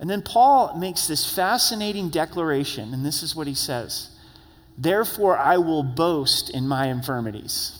And 0.00 0.10
then 0.10 0.20
Paul 0.20 0.76
makes 0.76 1.06
this 1.06 1.32
fascinating 1.32 2.10
declaration, 2.10 2.92
and 2.92 3.06
this 3.06 3.22
is 3.22 3.36
what 3.36 3.46
he 3.46 3.54
says 3.54 4.10
Therefore, 4.76 5.38
I 5.38 5.58
will 5.58 5.84
boast 5.84 6.50
in 6.50 6.66
my 6.66 6.88
infirmities. 6.88 7.78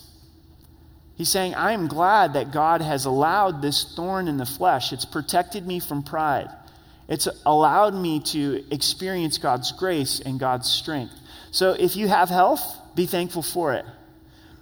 He's 1.17 1.31
saying, 1.31 1.57
I 1.57 1.73
am 1.73 1.89
glad 1.89 2.35
that 2.35 2.53
God 2.53 2.81
has 2.81 3.05
allowed 3.05 3.61
this 3.61 3.97
thorn 3.97 4.29
in 4.29 4.37
the 4.37 4.47
flesh. 4.47 4.93
It's 4.93 5.05
protected 5.05 5.67
me 5.67 5.81
from 5.81 6.05
pride. 6.05 6.49
It's 7.09 7.27
allowed 7.45 7.97
me 7.97 8.21
to 8.27 8.65
experience 8.71 9.37
God's 9.37 9.73
grace 9.73 10.21
and 10.21 10.39
God's 10.39 10.71
strength. 10.71 11.15
So 11.51 11.73
if 11.73 11.97
you 11.97 12.07
have 12.07 12.29
health, 12.29 12.63
be 12.95 13.07
thankful 13.07 13.43
for 13.43 13.75
it. 13.75 13.85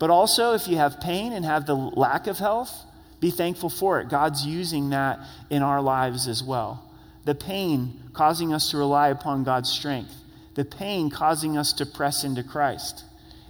But 0.00 0.08
also, 0.08 0.54
if 0.54 0.66
you 0.66 0.78
have 0.78 0.98
pain 0.98 1.34
and 1.34 1.44
have 1.44 1.66
the 1.66 1.74
lack 1.74 2.26
of 2.26 2.38
health, 2.38 2.72
be 3.20 3.30
thankful 3.30 3.68
for 3.68 4.00
it. 4.00 4.08
God's 4.08 4.46
using 4.46 4.90
that 4.90 5.20
in 5.50 5.62
our 5.62 5.82
lives 5.82 6.26
as 6.26 6.42
well. 6.42 6.90
The 7.26 7.34
pain 7.34 8.00
causing 8.14 8.52
us 8.54 8.70
to 8.70 8.78
rely 8.78 9.08
upon 9.08 9.44
God's 9.44 9.68
strength, 9.70 10.14
the 10.54 10.64
pain 10.64 11.10
causing 11.10 11.58
us 11.58 11.74
to 11.74 11.86
press 11.86 12.24
into 12.24 12.42
Christ. 12.42 13.04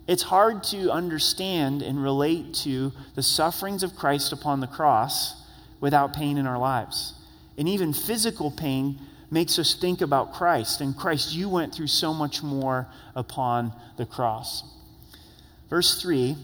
It's 0.08 0.24
hard 0.24 0.64
to 0.64 0.90
understand 0.90 1.82
and 1.82 2.02
relate 2.02 2.52
to 2.64 2.92
the 3.14 3.22
sufferings 3.22 3.84
of 3.84 3.94
Christ 3.94 4.32
upon 4.32 4.58
the 4.58 4.66
cross 4.66 5.40
without 5.80 6.14
pain 6.14 6.36
in 6.36 6.48
our 6.48 6.58
lives. 6.58 7.14
And 7.56 7.68
even 7.68 7.92
physical 7.92 8.50
pain 8.50 8.98
makes 9.30 9.56
us 9.56 9.74
think 9.74 10.00
about 10.00 10.34
Christ. 10.34 10.80
And 10.80 10.96
Christ, 10.96 11.32
you 11.32 11.48
went 11.48 11.72
through 11.72 11.86
so 11.86 12.12
much 12.12 12.42
more 12.42 12.88
upon 13.14 13.72
the 13.96 14.06
cross. 14.06 14.64
Verse 15.70 16.02
3 16.02 16.36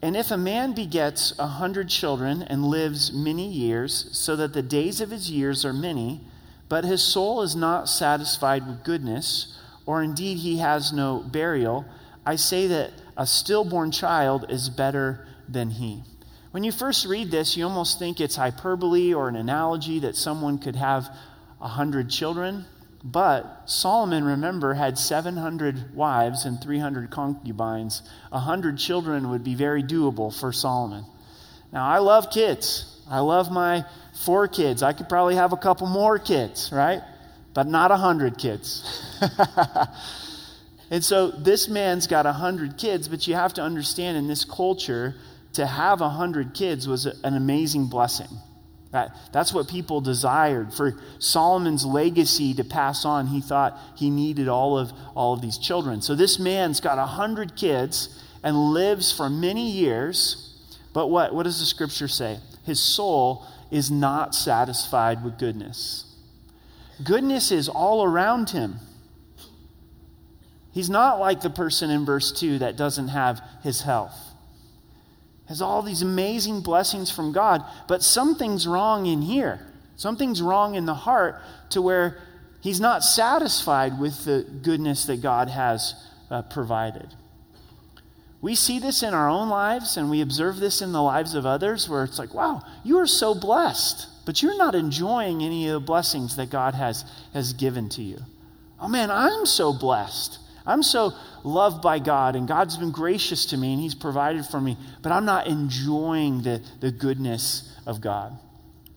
And 0.00 0.16
if 0.16 0.30
a 0.30 0.36
man 0.36 0.72
begets 0.72 1.34
a 1.38 1.46
hundred 1.46 1.88
children 1.88 2.42
and 2.42 2.64
lives 2.64 3.12
many 3.12 3.46
years, 3.46 4.08
so 4.12 4.36
that 4.36 4.54
the 4.54 4.62
days 4.62 5.00
of 5.00 5.10
his 5.10 5.30
years 5.30 5.64
are 5.64 5.72
many, 5.72 6.20
but 6.68 6.84
his 6.84 7.02
soul 7.02 7.42
is 7.42 7.56
not 7.56 7.88
satisfied 7.88 8.66
with 8.66 8.84
goodness, 8.84 9.58
or 9.84 10.02
indeed 10.02 10.38
he 10.38 10.58
has 10.58 10.92
no 10.92 11.18
burial, 11.18 11.84
I 12.24 12.36
say 12.36 12.68
that 12.68 12.92
a 13.16 13.26
stillborn 13.26 13.90
child 13.90 14.46
is 14.48 14.70
better 14.70 15.26
than 15.48 15.70
he. 15.70 16.04
When 16.52 16.64
you 16.64 16.72
first 16.72 17.06
read 17.06 17.30
this, 17.30 17.56
you 17.56 17.64
almost 17.64 17.98
think 17.98 18.20
it's 18.20 18.36
hyperbole 18.36 19.12
or 19.12 19.28
an 19.28 19.36
analogy 19.36 20.00
that 20.00 20.16
someone 20.16 20.58
could 20.58 20.76
have 20.76 21.08
a 21.60 21.68
hundred 21.68 22.08
children. 22.08 22.64
But 23.02 23.62
Solomon, 23.64 24.24
remember, 24.24 24.74
had 24.74 24.98
700 24.98 25.94
wives 25.94 26.44
and 26.44 26.60
300 26.60 27.10
concubines. 27.10 28.02
A 28.30 28.40
hundred 28.40 28.76
children 28.78 29.30
would 29.30 29.42
be 29.42 29.54
very 29.54 29.82
doable 29.82 30.38
for 30.38 30.52
Solomon. 30.52 31.04
Now, 31.72 31.86
I 31.86 31.98
love 31.98 32.30
kids. 32.30 33.02
I 33.08 33.20
love 33.20 33.50
my 33.50 33.84
four 34.24 34.48
kids. 34.48 34.82
I 34.82 34.92
could 34.92 35.08
probably 35.08 35.36
have 35.36 35.52
a 35.52 35.56
couple 35.56 35.86
more 35.86 36.18
kids, 36.18 36.70
right? 36.72 37.00
But 37.54 37.66
not 37.66 37.90
a 37.90 37.96
hundred 37.96 38.36
kids. 38.38 38.84
And 40.90 41.04
so 41.04 41.30
this 41.30 41.68
man's 41.68 42.08
got 42.08 42.26
a 42.26 42.32
hundred 42.32 42.76
kids, 42.76 43.08
but 43.08 43.26
you 43.26 43.34
have 43.34 43.54
to 43.54 43.62
understand 43.62 44.16
in 44.16 44.26
this 44.26 44.44
culture, 44.44 45.14
to 45.52 45.64
have 45.64 46.00
a 46.00 46.08
hundred 46.08 46.52
kids 46.52 46.88
was 46.88 47.06
an 47.06 47.36
amazing 47.36 47.86
blessing. 47.86 48.28
That, 48.92 49.14
that's 49.32 49.52
what 49.52 49.68
people 49.68 50.00
desired. 50.00 50.74
For 50.74 50.98
Solomon's 51.18 51.84
legacy 51.84 52.54
to 52.54 52.64
pass 52.64 53.04
on, 53.04 53.28
he 53.28 53.40
thought 53.40 53.78
he 53.96 54.10
needed 54.10 54.48
all 54.48 54.76
of, 54.76 54.92
all 55.14 55.32
of 55.32 55.40
these 55.40 55.58
children. 55.58 56.02
So 56.02 56.14
this 56.14 56.38
man's 56.38 56.80
got 56.80 56.98
a 56.98 57.06
hundred 57.06 57.54
kids 57.54 58.20
and 58.42 58.56
lives 58.72 59.16
for 59.16 59.30
many 59.30 59.70
years. 59.70 60.58
But 60.92 61.08
what, 61.08 61.34
what 61.34 61.44
does 61.44 61.60
the 61.60 61.66
scripture 61.66 62.08
say? 62.08 62.38
His 62.64 62.80
soul 62.80 63.46
is 63.70 63.90
not 63.90 64.34
satisfied 64.34 65.22
with 65.22 65.38
goodness. 65.38 66.04
Goodness 67.04 67.52
is 67.52 67.68
all 67.68 68.02
around 68.02 68.50
him. 68.50 68.76
He's 70.72 70.90
not 70.90 71.18
like 71.20 71.40
the 71.40 71.50
person 71.50 71.90
in 71.90 72.04
verse 72.04 72.32
2 72.32 72.58
that 72.58 72.76
doesn't 72.76 73.08
have 73.08 73.40
his 73.62 73.82
health. 73.82 74.29
Has 75.50 75.60
all 75.60 75.82
these 75.82 76.00
amazing 76.00 76.60
blessings 76.60 77.10
from 77.10 77.32
God, 77.32 77.64
but 77.88 78.04
something's 78.04 78.68
wrong 78.68 79.06
in 79.06 79.20
here. 79.20 79.66
Something's 79.96 80.40
wrong 80.40 80.76
in 80.76 80.86
the 80.86 80.94
heart 80.94 81.42
to 81.70 81.82
where 81.82 82.22
he's 82.60 82.80
not 82.80 83.02
satisfied 83.02 83.98
with 83.98 84.24
the 84.24 84.46
goodness 84.62 85.06
that 85.06 85.20
God 85.20 85.48
has 85.48 85.94
uh, 86.30 86.42
provided. 86.42 87.16
We 88.40 88.54
see 88.54 88.78
this 88.78 89.02
in 89.02 89.12
our 89.12 89.28
own 89.28 89.48
lives 89.48 89.96
and 89.96 90.08
we 90.08 90.20
observe 90.20 90.60
this 90.60 90.80
in 90.82 90.92
the 90.92 91.02
lives 91.02 91.34
of 91.34 91.44
others 91.44 91.88
where 91.88 92.04
it's 92.04 92.20
like, 92.20 92.32
wow, 92.32 92.62
you 92.84 92.98
are 92.98 93.06
so 93.08 93.34
blessed, 93.34 94.06
but 94.26 94.42
you're 94.42 94.56
not 94.56 94.76
enjoying 94.76 95.42
any 95.42 95.66
of 95.66 95.72
the 95.72 95.84
blessings 95.84 96.36
that 96.36 96.50
God 96.50 96.76
has, 96.76 97.04
has 97.34 97.54
given 97.54 97.88
to 97.88 98.02
you. 98.02 98.20
Oh 98.78 98.86
man, 98.86 99.10
I'm 99.10 99.46
so 99.46 99.72
blessed. 99.72 100.38
I'm 100.70 100.82
so 100.82 101.12
loved 101.42 101.82
by 101.82 101.98
God, 101.98 102.36
and 102.36 102.46
God's 102.46 102.76
been 102.76 102.92
gracious 102.92 103.46
to 103.46 103.56
me, 103.56 103.72
and 103.72 103.82
He's 103.82 103.94
provided 103.94 104.46
for 104.46 104.60
me, 104.60 104.76
but 105.02 105.12
I'm 105.12 105.24
not 105.24 105.46
enjoying 105.46 106.42
the, 106.42 106.62
the 106.80 106.92
goodness 106.92 107.76
of 107.86 108.00
God. 108.00 108.38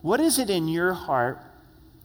What 0.00 0.20
is 0.20 0.38
it 0.38 0.50
in 0.50 0.68
your 0.68 0.92
heart, 0.92 1.40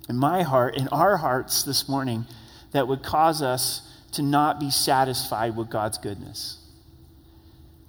in 0.09 0.17
my 0.17 0.41
heart, 0.41 0.75
in 0.75 0.87
our 0.87 1.17
hearts 1.17 1.63
this 1.63 1.87
morning, 1.87 2.25
that 2.71 2.87
would 2.87 3.03
cause 3.03 3.41
us 3.41 3.85
to 4.13 4.21
not 4.21 4.59
be 4.59 4.71
satisfied 4.71 5.55
with 5.55 5.69
God's 5.69 5.97
goodness? 5.97 6.57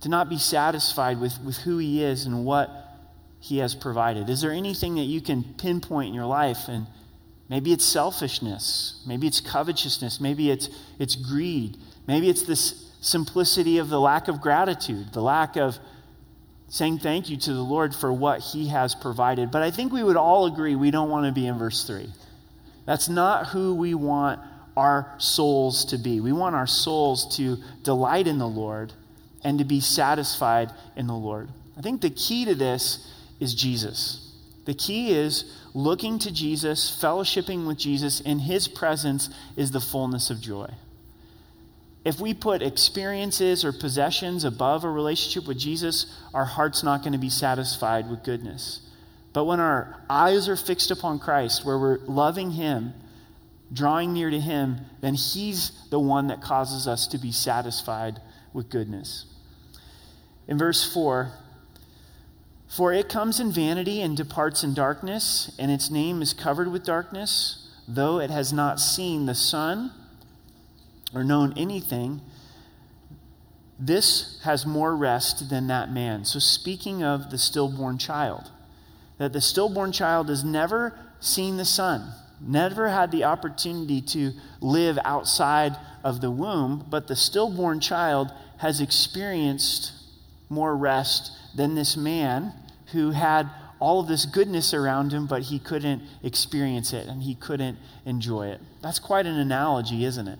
To 0.03 0.09
not 0.09 0.29
be 0.29 0.39
satisfied 0.39 1.21
with, 1.21 1.41
with 1.43 1.59
who 1.59 1.79
He 1.79 2.03
is 2.03 2.27
and 2.27 2.45
what 2.45 2.71
He 3.41 3.59
has 3.59 3.75
provided? 3.75 4.29
Is 4.29 4.43
there 4.43 4.53
anything 4.53 4.97
that 4.97 5.05
you 5.05 5.21
can 5.21 5.45
pinpoint 5.45 6.09
in 6.09 6.15
your 6.15 6.27
life 6.27 6.69
and 6.69 6.87
Maybe 7.51 7.73
it's 7.73 7.85
selfishness. 7.85 9.03
Maybe 9.05 9.27
it's 9.27 9.41
covetousness. 9.41 10.21
Maybe 10.21 10.51
it's, 10.51 10.71
it's 11.01 11.17
greed. 11.17 11.77
Maybe 12.07 12.31
it's 12.31 12.45
this 12.45 12.91
simplicity 13.01 13.79
of 13.79 13.89
the 13.89 14.01
lack 14.01 14.29
of 14.29 14.41
gratitude, 14.41 15.13
the 15.13 15.21
lack 15.21 15.57
of 15.57 15.77
saying 16.69 17.01
thank 17.01 17.29
you 17.29 17.37
to 17.37 17.53
the 17.53 17.63
Lord 17.63 17.93
for 17.93 18.13
what 18.13 18.41
He 18.41 18.69
has 18.69 18.95
provided. 18.95 19.51
But 19.51 19.63
I 19.63 19.73
think 19.73 19.93
we 19.93 20.05
would 20.05 20.17
all 20.17 20.47
agree 20.47 20.77
we 20.77 20.93
don't 20.93 21.11
want 21.11 21.27
to 21.27 21.33
be 21.33 21.49
in 21.49 21.59
verse 21.59 21.85
3. 21.85 22.09
That's 22.87 23.09
not 23.09 23.49
who 23.49 23.75
we 23.75 23.95
want 23.95 24.41
our 24.77 25.13
souls 25.19 25.87
to 25.87 25.99
be. 25.99 26.21
We 26.21 26.33
want 26.33 26.55
our 26.55 26.69
souls 26.69 27.37
to 27.37 27.57
delight 27.83 28.29
in 28.29 28.39
the 28.39 28.49
Lord 28.49 28.93
and 29.43 29.59
to 29.59 29.65
be 29.65 29.81
satisfied 29.81 30.71
in 30.95 31.09
the 31.09 31.15
Lord. 31.15 31.49
I 31.77 31.81
think 31.81 32.01
the 32.01 32.11
key 32.11 32.45
to 32.45 32.55
this 32.55 33.13
is 33.41 33.55
Jesus. 33.55 34.33
The 34.67 34.75
key 34.75 35.11
is 35.13 35.53
looking 35.75 36.19
to 36.21 36.33
Jesus, 36.33 36.99
fellowshipping 37.03 37.67
with 37.67 37.79
Jesus. 37.79 38.21
In 38.21 38.39
his 38.39 38.69
presence 38.69 39.31
is 39.57 39.71
the 39.71 39.81
fullness 39.81 40.31
of 40.31 40.41
joy. 40.41 40.71
If 42.05 42.19
we 42.19 42.33
put 42.33 42.63
experiences 42.63 43.65
or 43.65 43.73
possessions 43.73 44.45
above 44.45 44.85
a 44.85 44.91
relationship 44.91 45.47
with 45.47 45.59
Jesus, 45.59 46.07
our 46.33 46.47
heart's 46.47 46.83
not 46.83 47.03
going 47.03 47.13
to 47.13 47.19
be 47.19 47.29
satisfied 47.29 48.11
with 48.11 48.25
goodness. 48.25 48.81
But 49.33 49.45
when 49.45 49.61
our 49.61 50.03
eyes 50.09 50.49
are 50.49 50.57
fixed 50.57 50.91
upon 50.91 51.19
Christ, 51.19 51.65
where 51.65 51.79
we're 51.79 51.99
loving 52.07 52.53
him, 52.53 52.95
drawing 53.73 54.13
near 54.13 54.31
to 54.31 54.41
him, 54.41 54.79
then 55.01 55.15
he's 55.15 55.73
the 55.91 56.01
one 56.01 56.29
that 56.29 56.41
causes 56.41 56.89
us 56.89 57.07
to 57.09 57.19
be 57.19 57.33
satisfied 57.33 58.21
with 58.53 58.71
goodness. 58.71 59.27
In 60.49 60.59
verse 60.59 60.93
4, 60.93 61.31
for 62.71 62.93
it 62.93 63.09
comes 63.09 63.41
in 63.41 63.51
vanity 63.51 64.01
and 64.01 64.17
departs 64.17 64.63
in 64.63 64.75
darkness, 64.75 65.53
and 65.59 65.73
its 65.73 65.91
name 65.91 66.23
is 66.23 66.33
covered 66.33 66.71
with 66.71 66.85
darkness, 66.85 67.69
though 67.89 68.21
it 68.21 68.31
has 68.31 68.53
not 68.53 68.79
seen 68.79 69.27
the 69.27 69.35
sun 69.35 69.91
or 71.13 71.25
known 71.25 71.53
anything. 71.57 72.21
This 73.77 74.41
has 74.45 74.65
more 74.65 74.95
rest 74.95 75.51
than 75.51 75.67
that 75.67 75.91
man. 75.91 76.25
So, 76.25 76.39
speaking 76.39 77.03
of 77.03 77.33
the 77.33 77.39
stillborn 77.39 77.99
child, 77.99 78.53
that 79.19 79.33
the 79.33 79.41
stillborn 79.41 79.91
child 79.91 80.29
has 80.29 80.45
never 80.45 80.97
seen 81.19 81.57
the 81.57 81.65
sun, 81.65 82.13
never 82.41 82.89
had 82.89 83.11
the 83.11 83.25
opportunity 83.25 84.01
to 84.01 84.33
live 84.61 84.97
outside 85.05 85.77
of 86.05 86.21
the 86.21 86.31
womb, 86.31 86.87
but 86.89 87.09
the 87.09 87.17
stillborn 87.17 87.81
child 87.81 88.31
has 88.59 88.81
experienced 88.81 89.91
more 90.49 90.77
rest 90.77 91.33
than 91.57 91.75
this 91.75 91.97
man 91.97 92.53
who 92.93 93.11
had 93.11 93.51
all 93.79 94.01
of 94.01 94.09
this 94.09 94.27
goodness 94.27 94.75
around 94.75 95.13
him, 95.13 95.27
but 95.27 95.43
he 95.43 95.59
couldn't 95.59 96.03
experience 96.23 96.93
it 96.93 97.07
and 97.07 97.23
he 97.23 97.35
couldn't 97.35 97.79
enjoy 98.05 98.49
it. 98.49 98.61
That's 98.83 98.99
quite 98.99 99.27
an 99.27 99.37
analogy, 99.37 100.05
isn't 100.05 100.29
it? 100.29 100.39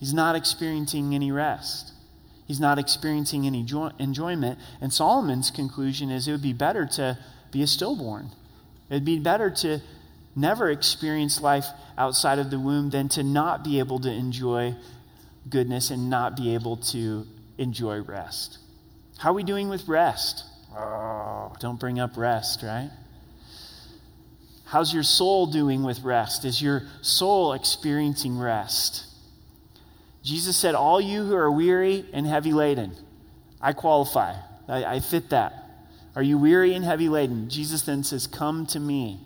He's 0.00 0.14
not 0.14 0.34
experiencing 0.34 1.14
any 1.14 1.30
rest. 1.30 1.92
He's 2.46 2.60
not 2.60 2.78
experiencing 2.78 3.46
any 3.46 3.62
joy- 3.62 3.92
enjoyment. 3.98 4.58
And 4.80 4.92
Solomon's 4.92 5.50
conclusion 5.50 6.10
is 6.10 6.26
it 6.26 6.32
would 6.32 6.42
be 6.42 6.52
better 6.52 6.86
to 6.86 7.18
be 7.50 7.62
a 7.62 7.66
stillborn. 7.66 8.30
It'd 8.90 9.04
be 9.04 9.18
better 9.18 9.50
to 9.50 9.80
never 10.36 10.70
experience 10.70 11.40
life 11.40 11.66
outside 11.96 12.38
of 12.38 12.50
the 12.50 12.58
womb 12.58 12.90
than 12.90 13.08
to 13.10 13.22
not 13.22 13.62
be 13.62 13.78
able 13.78 13.98
to 14.00 14.10
enjoy 14.10 14.74
goodness 15.48 15.90
and 15.90 16.10
not 16.10 16.36
be 16.36 16.54
able 16.54 16.76
to 16.76 17.26
enjoy 17.58 18.00
rest. 18.00 18.58
How 19.18 19.30
are 19.30 19.34
we 19.34 19.44
doing 19.44 19.68
with 19.68 19.86
rest? 19.86 20.44
Oh, 20.76 21.52
don't 21.60 21.78
bring 21.78 22.00
up 22.00 22.16
rest, 22.16 22.62
right? 22.62 22.90
How's 24.64 24.92
your 24.92 25.02
soul 25.02 25.46
doing 25.46 25.84
with 25.84 26.02
rest? 26.02 26.44
Is 26.44 26.60
your 26.60 26.82
soul 27.00 27.52
experiencing 27.52 28.38
rest? 28.38 29.06
Jesus 30.22 30.56
said, 30.56 30.74
All 30.74 31.00
you 31.00 31.24
who 31.24 31.36
are 31.36 31.50
weary 31.50 32.04
and 32.12 32.26
heavy 32.26 32.52
laden, 32.52 32.92
I 33.60 33.72
qualify. 33.72 34.34
I, 34.66 34.84
I 34.84 35.00
fit 35.00 35.30
that. 35.30 35.52
Are 36.16 36.22
you 36.22 36.38
weary 36.38 36.74
and 36.74 36.84
heavy 36.84 37.08
laden? 37.08 37.50
Jesus 37.50 37.82
then 37.82 38.02
says, 38.02 38.26
Come 38.26 38.66
to 38.66 38.80
me, 38.80 39.20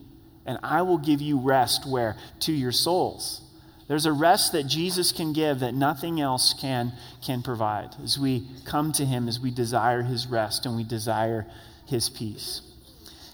and 0.44 0.58
I 0.62 0.82
will 0.82 0.98
give 0.98 1.20
you 1.20 1.38
rest 1.38 1.86
where? 1.88 2.16
To 2.40 2.52
your 2.52 2.72
souls. 2.72 3.42
There's 3.88 4.04
a 4.04 4.12
rest 4.12 4.52
that 4.52 4.66
Jesus 4.66 5.12
can 5.12 5.32
give 5.32 5.60
that 5.60 5.74
nothing 5.74 6.20
else 6.20 6.52
can, 6.52 6.92
can 7.22 7.42
provide 7.42 7.96
as 8.04 8.18
we 8.18 8.46
come 8.66 8.92
to 8.92 9.06
him, 9.06 9.28
as 9.28 9.40
we 9.40 9.50
desire 9.50 10.02
his 10.02 10.26
rest 10.26 10.66
and 10.66 10.76
we 10.76 10.84
desire 10.84 11.46
his 11.86 12.10
peace. 12.10 12.60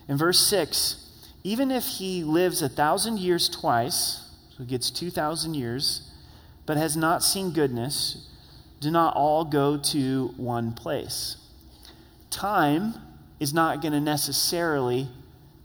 In 0.08 0.16
verse 0.16 0.38
6, 0.46 1.10
even 1.42 1.72
if 1.72 1.84
he 1.84 2.22
lives 2.22 2.62
a 2.62 2.68
thousand 2.68 3.18
years 3.18 3.48
twice, 3.48 4.30
so 4.50 4.62
he 4.62 4.66
gets 4.66 4.90
2,000 4.90 5.54
years, 5.54 6.08
but 6.66 6.76
has 6.76 6.96
not 6.96 7.24
seen 7.24 7.52
goodness, 7.52 8.28
do 8.80 8.92
not 8.92 9.16
all 9.16 9.44
go 9.44 9.76
to 9.76 10.32
one 10.36 10.72
place. 10.72 11.36
Time 12.30 12.94
is 13.40 13.52
not 13.52 13.82
going 13.82 13.92
to 13.92 14.00
necessarily 14.00 15.08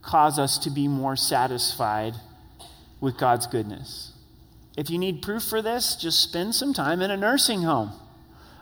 cause 0.02 0.40
us 0.40 0.58
to 0.60 0.72
be 0.72 0.88
more 0.88 1.16
satisfied 1.16 2.16
with 3.00 3.18
God's 3.18 3.46
goodness. 3.46 4.14
If 4.78 4.90
you 4.90 4.98
need 4.98 5.22
proof 5.22 5.44
for 5.44 5.62
this, 5.62 5.96
just 5.96 6.22
spend 6.22 6.56
some 6.56 6.74
time 6.74 7.02
in 7.02 7.12
a 7.12 7.18
nursing 7.18 7.64
home. 7.64 7.92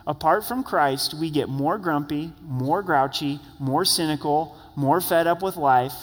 Apart 0.08 0.46
from 0.46 0.64
Christ, 0.64 1.14
we 1.14 1.30
get 1.30 1.50
more 1.50 1.78
grumpy, 1.78 2.32
more 2.42 2.82
grouchy, 2.82 3.40
more 3.60 3.84
cynical, 3.84 4.56
more 4.76 5.02
fed 5.02 5.28
up 5.28 5.42
with 5.42 5.58
life, 5.58 5.94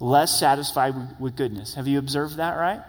less 0.00 0.38
satisfied 0.38 0.94
with 1.20 1.36
goodness. 1.36 1.74
Have 1.74 1.86
you 1.86 1.98
observed 1.98 2.38
that, 2.38 2.56
right? 2.56 2.80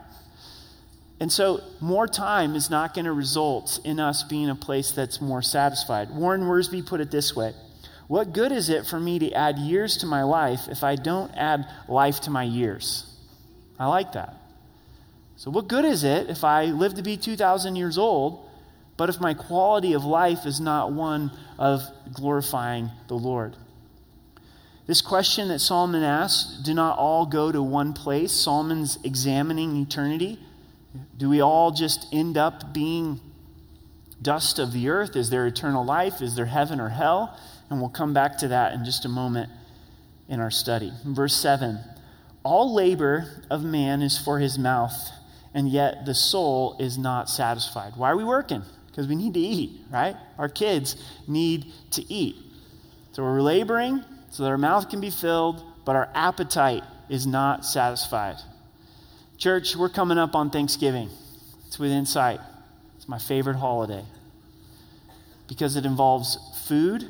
And 1.19 1.31
so, 1.31 1.61
more 1.79 2.07
time 2.07 2.55
is 2.55 2.69
not 2.69 2.93
going 2.93 3.05
to 3.05 3.13
result 3.13 3.79
in 3.83 3.99
us 3.99 4.23
being 4.23 4.49
a 4.49 4.55
place 4.55 4.91
that's 4.91 5.21
more 5.21 5.41
satisfied. 5.41 6.09
Warren 6.11 6.43
Wiersbe 6.43 6.85
put 6.85 7.01
it 7.01 7.11
this 7.11 7.35
way 7.35 7.53
What 8.07 8.33
good 8.33 8.51
is 8.51 8.69
it 8.69 8.85
for 8.85 8.99
me 8.99 9.19
to 9.19 9.31
add 9.33 9.57
years 9.57 9.97
to 9.97 10.05
my 10.05 10.23
life 10.23 10.67
if 10.69 10.83
I 10.83 10.95
don't 10.95 11.31
add 11.35 11.65
life 11.87 12.21
to 12.21 12.29
my 12.29 12.43
years? 12.43 13.13
I 13.77 13.87
like 13.87 14.13
that. 14.13 14.35
So, 15.37 15.51
what 15.51 15.67
good 15.67 15.85
is 15.85 16.03
it 16.03 16.29
if 16.29 16.43
I 16.43 16.65
live 16.65 16.95
to 16.95 17.03
be 17.03 17.17
2,000 17.17 17.75
years 17.75 17.97
old, 17.97 18.49
but 18.97 19.09
if 19.09 19.19
my 19.19 19.33
quality 19.33 19.93
of 19.93 20.05
life 20.05 20.45
is 20.45 20.59
not 20.59 20.93
one 20.93 21.31
of 21.59 21.81
glorifying 22.13 22.89
the 23.07 23.15
Lord? 23.15 23.55
This 24.87 25.01
question 25.01 25.47
that 25.47 25.59
Solomon 25.59 26.03
asks 26.03 26.61
do 26.63 26.73
not 26.73 26.97
all 26.97 27.25
go 27.25 27.51
to 27.51 27.61
one 27.61 27.93
place. 27.93 28.31
Solomon's 28.31 28.99
examining 29.03 29.75
eternity. 29.77 30.39
Do 31.17 31.29
we 31.29 31.41
all 31.41 31.71
just 31.71 32.07
end 32.13 32.37
up 32.37 32.73
being 32.73 33.19
dust 34.21 34.59
of 34.59 34.73
the 34.73 34.89
earth? 34.89 35.15
Is 35.15 35.29
there 35.29 35.45
eternal 35.47 35.83
life? 35.83 36.21
Is 36.21 36.35
there 36.35 36.45
heaven 36.45 36.79
or 36.79 36.89
hell? 36.89 37.37
And 37.69 37.79
we'll 37.79 37.89
come 37.89 38.13
back 38.13 38.37
to 38.39 38.47
that 38.49 38.73
in 38.73 38.85
just 38.85 39.05
a 39.05 39.09
moment 39.09 39.49
in 40.27 40.39
our 40.39 40.51
study. 40.51 40.91
verse 41.03 41.35
7 41.35 41.79
All 42.43 42.73
labor 42.73 43.43
of 43.49 43.63
man 43.63 44.01
is 44.01 44.17
for 44.17 44.39
his 44.39 44.57
mouth, 44.57 45.11
and 45.55 45.69
yet 45.69 46.05
the 46.05 46.13
soul 46.13 46.75
is 46.79 46.97
not 46.97 47.29
satisfied. 47.29 47.93
Why 47.95 48.11
are 48.11 48.17
we 48.17 48.25
working? 48.25 48.61
Because 48.87 49.07
we 49.07 49.15
need 49.15 49.33
to 49.33 49.39
eat, 49.39 49.71
right? 49.89 50.15
Our 50.37 50.49
kids 50.49 50.97
need 51.27 51.71
to 51.91 52.13
eat. 52.13 52.35
So 53.13 53.23
we're 53.23 53.41
laboring 53.41 54.03
so 54.29 54.43
that 54.43 54.49
our 54.49 54.57
mouth 54.57 54.89
can 54.89 54.99
be 54.99 55.09
filled, 55.09 55.63
but 55.85 55.95
our 55.95 56.09
appetite 56.13 56.83
is 57.07 57.25
not 57.25 57.65
satisfied. 57.65 58.35
Church, 59.37 59.77
we're 59.77 59.89
coming 59.89 60.17
up 60.17 60.35
on 60.35 60.49
Thanksgiving. 60.49 61.09
It's 61.67 61.79
within 61.79 62.05
sight. 62.05 62.41
It's 62.97 63.07
my 63.07 63.19
favorite 63.19 63.55
holiday 63.55 64.03
because 65.47 65.77
it 65.77 65.85
involves 65.85 66.37
food, 66.67 67.07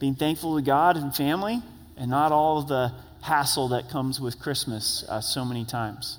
being 0.00 0.16
thankful 0.16 0.56
to 0.56 0.62
God 0.62 0.96
and 0.96 1.14
family, 1.14 1.62
and 1.96 2.10
not 2.10 2.32
all 2.32 2.58
of 2.58 2.66
the 2.66 2.92
hassle 3.22 3.68
that 3.68 3.90
comes 3.90 4.20
with 4.20 4.40
Christmas 4.40 5.04
uh, 5.08 5.20
so 5.20 5.44
many 5.44 5.64
times. 5.64 6.18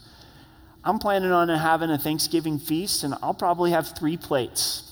I'm 0.88 1.00
planning 1.00 1.32
on 1.32 1.50
having 1.50 1.90
a 1.90 1.98
Thanksgiving 1.98 2.60
feast, 2.60 3.04
and 3.04 3.14
I'll 3.22 3.34
probably 3.34 3.72
have 3.72 3.98
three 3.98 4.16
plates 4.16 4.84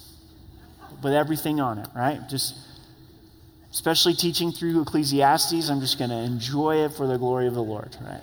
with 1.01 1.13
everything 1.13 1.61
on 1.61 1.79
it, 1.79 1.87
right? 1.95 2.19
Just 2.27 2.55
especially 3.71 4.13
teaching 4.13 4.51
through 4.51 4.81
Ecclesiastes, 4.81 5.69
I'm 5.69 5.79
just 5.79 5.97
going 5.97 6.09
to 6.09 6.17
enjoy 6.17 6.83
it 6.83 6.93
for 6.93 7.07
the 7.07 7.17
glory 7.17 7.47
of 7.47 7.53
the 7.53 7.63
Lord, 7.63 7.95
right? 8.01 8.21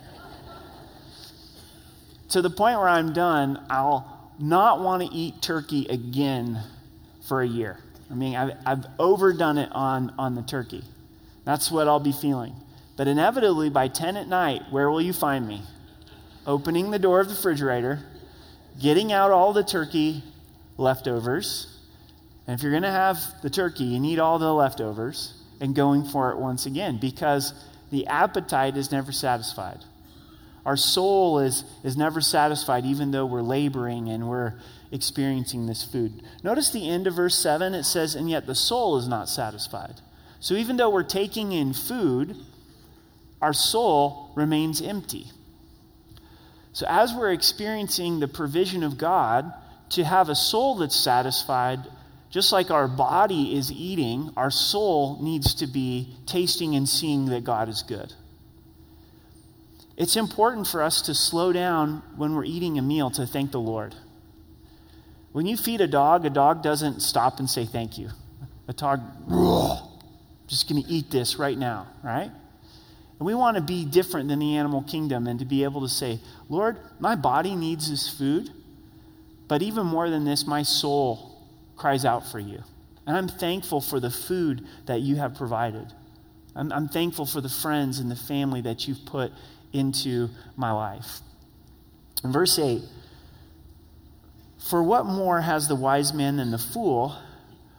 to 2.32 2.40
the 2.40 2.50
point 2.50 2.78
where 2.78 2.88
I'm 2.88 3.12
done, 3.12 3.62
I'll 3.68 4.32
not 4.38 4.80
want 4.80 5.02
to 5.02 5.14
eat 5.14 5.40
turkey 5.42 5.86
again 5.88 6.60
for 7.28 7.42
a 7.42 7.46
year. 7.46 7.78
I 8.10 8.14
mean, 8.14 8.34
I've, 8.34 8.56
I've 8.66 8.86
overdone 8.98 9.58
it 9.58 9.70
on, 9.72 10.14
on 10.18 10.34
the 10.34 10.42
turkey. 10.42 10.82
That's 11.44 11.70
what 11.70 11.88
I'll 11.88 12.00
be 12.00 12.12
feeling. 12.12 12.54
But 12.96 13.06
inevitably, 13.06 13.70
by 13.70 13.88
10 13.88 14.16
at 14.16 14.28
night, 14.28 14.62
where 14.70 14.90
will 14.90 15.00
you 15.00 15.12
find 15.12 15.46
me? 15.46 15.62
Opening 16.46 16.90
the 16.90 16.98
door 16.98 17.20
of 17.20 17.28
the 17.28 17.34
refrigerator, 17.34 18.00
getting 18.80 19.12
out 19.12 19.30
all 19.30 19.52
the 19.52 19.62
turkey 19.62 20.22
leftovers. 20.76 21.78
And 22.46 22.58
if 22.58 22.62
you're 22.62 22.72
going 22.72 22.82
to 22.82 22.90
have 22.90 23.18
the 23.42 23.50
turkey, 23.50 23.84
you 23.84 24.00
need 24.00 24.18
all 24.18 24.38
the 24.38 24.52
leftovers 24.52 25.34
and 25.60 25.74
going 25.74 26.04
for 26.04 26.32
it 26.32 26.38
once 26.38 26.66
again 26.66 26.98
because 27.00 27.54
the 27.90 28.06
appetite 28.06 28.76
is 28.76 28.90
never 28.90 29.12
satisfied. 29.12 29.84
Our 30.64 30.76
soul 30.76 31.40
is, 31.40 31.64
is 31.82 31.96
never 31.96 32.20
satisfied, 32.20 32.84
even 32.84 33.10
though 33.10 33.26
we're 33.26 33.42
laboring 33.42 34.08
and 34.08 34.28
we're 34.28 34.54
experiencing 34.92 35.66
this 35.66 35.82
food. 35.82 36.22
Notice 36.44 36.70
the 36.70 36.88
end 36.88 37.06
of 37.06 37.14
verse 37.14 37.36
7 37.36 37.74
it 37.74 37.84
says, 37.84 38.14
And 38.14 38.30
yet 38.30 38.46
the 38.46 38.54
soul 38.54 38.96
is 38.96 39.08
not 39.08 39.28
satisfied. 39.28 40.00
So 40.38 40.54
even 40.54 40.76
though 40.76 40.90
we're 40.90 41.02
taking 41.02 41.52
in 41.52 41.72
food, 41.72 42.36
our 43.40 43.52
soul 43.52 44.32
remains 44.36 44.80
empty. 44.80 45.30
So 46.72 46.86
as 46.88 47.12
we're 47.12 47.32
experiencing 47.32 48.20
the 48.20 48.28
provision 48.28 48.82
of 48.82 48.98
God, 48.98 49.52
to 49.90 50.04
have 50.04 50.28
a 50.28 50.34
soul 50.34 50.76
that's 50.76 50.96
satisfied, 50.96 51.80
just 52.30 52.50
like 52.50 52.70
our 52.70 52.88
body 52.88 53.54
is 53.54 53.70
eating, 53.70 54.30
our 54.36 54.50
soul 54.50 55.18
needs 55.22 55.54
to 55.56 55.66
be 55.66 56.16
tasting 56.26 56.74
and 56.74 56.88
seeing 56.88 57.26
that 57.26 57.44
God 57.44 57.68
is 57.68 57.82
good. 57.82 58.14
It's 59.98 60.16
important 60.16 60.66
for 60.66 60.82
us 60.82 61.02
to 61.02 61.14
slow 61.14 61.52
down 61.52 62.02
when 62.16 62.34
we're 62.34 62.46
eating 62.46 62.78
a 62.78 62.82
meal 62.82 63.10
to 63.10 63.26
thank 63.26 63.52
the 63.52 63.60
Lord. 63.60 63.94
When 65.32 65.44
you 65.44 65.58
feed 65.58 65.82
a 65.82 65.86
dog, 65.86 66.24
a 66.24 66.30
dog 66.30 66.62
doesn't 66.62 67.00
stop 67.00 67.38
and 67.38 67.48
say 67.48 67.66
thank 67.66 67.98
you. 67.98 68.08
A 68.68 68.72
dog, 68.72 69.00
just 70.46 70.68
going 70.70 70.82
to 70.82 70.88
eat 70.88 71.10
this 71.10 71.36
right 71.36 71.58
now, 71.58 71.88
right? 72.02 72.30
And 73.22 73.26
we 73.28 73.36
want 73.36 73.56
to 73.56 73.62
be 73.62 73.84
different 73.84 74.28
than 74.28 74.40
the 74.40 74.56
animal 74.56 74.82
kingdom 74.82 75.28
and 75.28 75.38
to 75.38 75.44
be 75.44 75.62
able 75.62 75.82
to 75.82 75.88
say, 75.88 76.18
Lord, 76.48 76.76
my 76.98 77.14
body 77.14 77.54
needs 77.54 77.88
this 77.88 78.08
food, 78.08 78.50
but 79.46 79.62
even 79.62 79.86
more 79.86 80.10
than 80.10 80.24
this, 80.24 80.44
my 80.44 80.64
soul 80.64 81.40
cries 81.76 82.04
out 82.04 82.26
for 82.26 82.40
you. 82.40 82.64
And 83.06 83.16
I'm 83.16 83.28
thankful 83.28 83.80
for 83.80 84.00
the 84.00 84.10
food 84.10 84.66
that 84.86 85.02
you 85.02 85.14
have 85.14 85.36
provided. 85.36 85.86
I'm, 86.56 86.72
I'm 86.72 86.88
thankful 86.88 87.24
for 87.24 87.40
the 87.40 87.48
friends 87.48 88.00
and 88.00 88.10
the 88.10 88.16
family 88.16 88.60
that 88.62 88.88
you've 88.88 89.06
put 89.06 89.30
into 89.72 90.28
my 90.56 90.72
life. 90.72 91.20
In 92.24 92.32
verse 92.32 92.58
8, 92.58 92.82
for 94.68 94.82
what 94.82 95.06
more 95.06 95.40
has 95.40 95.68
the 95.68 95.76
wise 95.76 96.12
man 96.12 96.38
than 96.38 96.50
the 96.50 96.58
fool? 96.58 97.16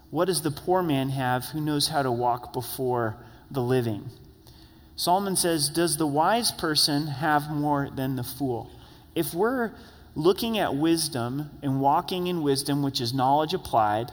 What 0.09 0.23
does 0.23 0.41
the 0.41 0.51
poor 0.51 0.81
man 0.81 1.09
have 1.09 1.43
who 1.43 1.59
knows 1.59 1.89
how 1.89 2.01
to 2.01 2.13
walk 2.13 2.53
before 2.53 3.17
the 3.51 3.61
living? 3.61 4.09
Solomon 4.95 5.35
says, 5.35 5.69
Does 5.69 5.97
the 5.97 6.07
wise 6.07 6.51
person 6.51 7.07
have 7.07 7.49
more 7.49 7.89
than 7.89 8.15
the 8.15 8.23
fool? 8.23 8.69
If 9.15 9.33
we're 9.33 9.71
looking 10.15 10.57
at 10.57 10.75
wisdom 10.75 11.49
and 11.61 11.81
walking 11.81 12.27
in 12.27 12.41
wisdom, 12.41 12.83
which 12.83 13.01
is 13.01 13.13
knowledge 13.13 13.53
applied, 13.53 14.11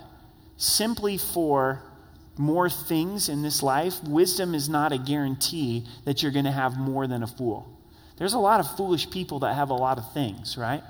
simply 0.57 1.19
for 1.19 1.83
more 2.37 2.71
things 2.71 3.29
in 3.29 3.43
this 3.43 3.63
life, 3.63 4.03
wisdom 4.05 4.55
is 4.55 4.69
not 4.69 4.93
a 4.93 4.99
guarantee 4.99 5.87
that 6.05 6.23
you're 6.23 6.33
going 6.33 6.47
to 6.47 6.51
have 6.51 6.79
more 6.79 7.07
than 7.07 7.23
a 7.23 7.27
fool. 7.27 7.79
There's 8.17 8.33
a 8.33 8.39
lot 8.39 8.61
of 8.61 8.77
foolish 8.77 9.11
people 9.11 9.41
that 9.41 9.55
have 9.55 9.71
a 9.71 9.75
lot 9.75 9.99
of 9.99 10.13
things, 10.13 10.57
right? 10.57 10.83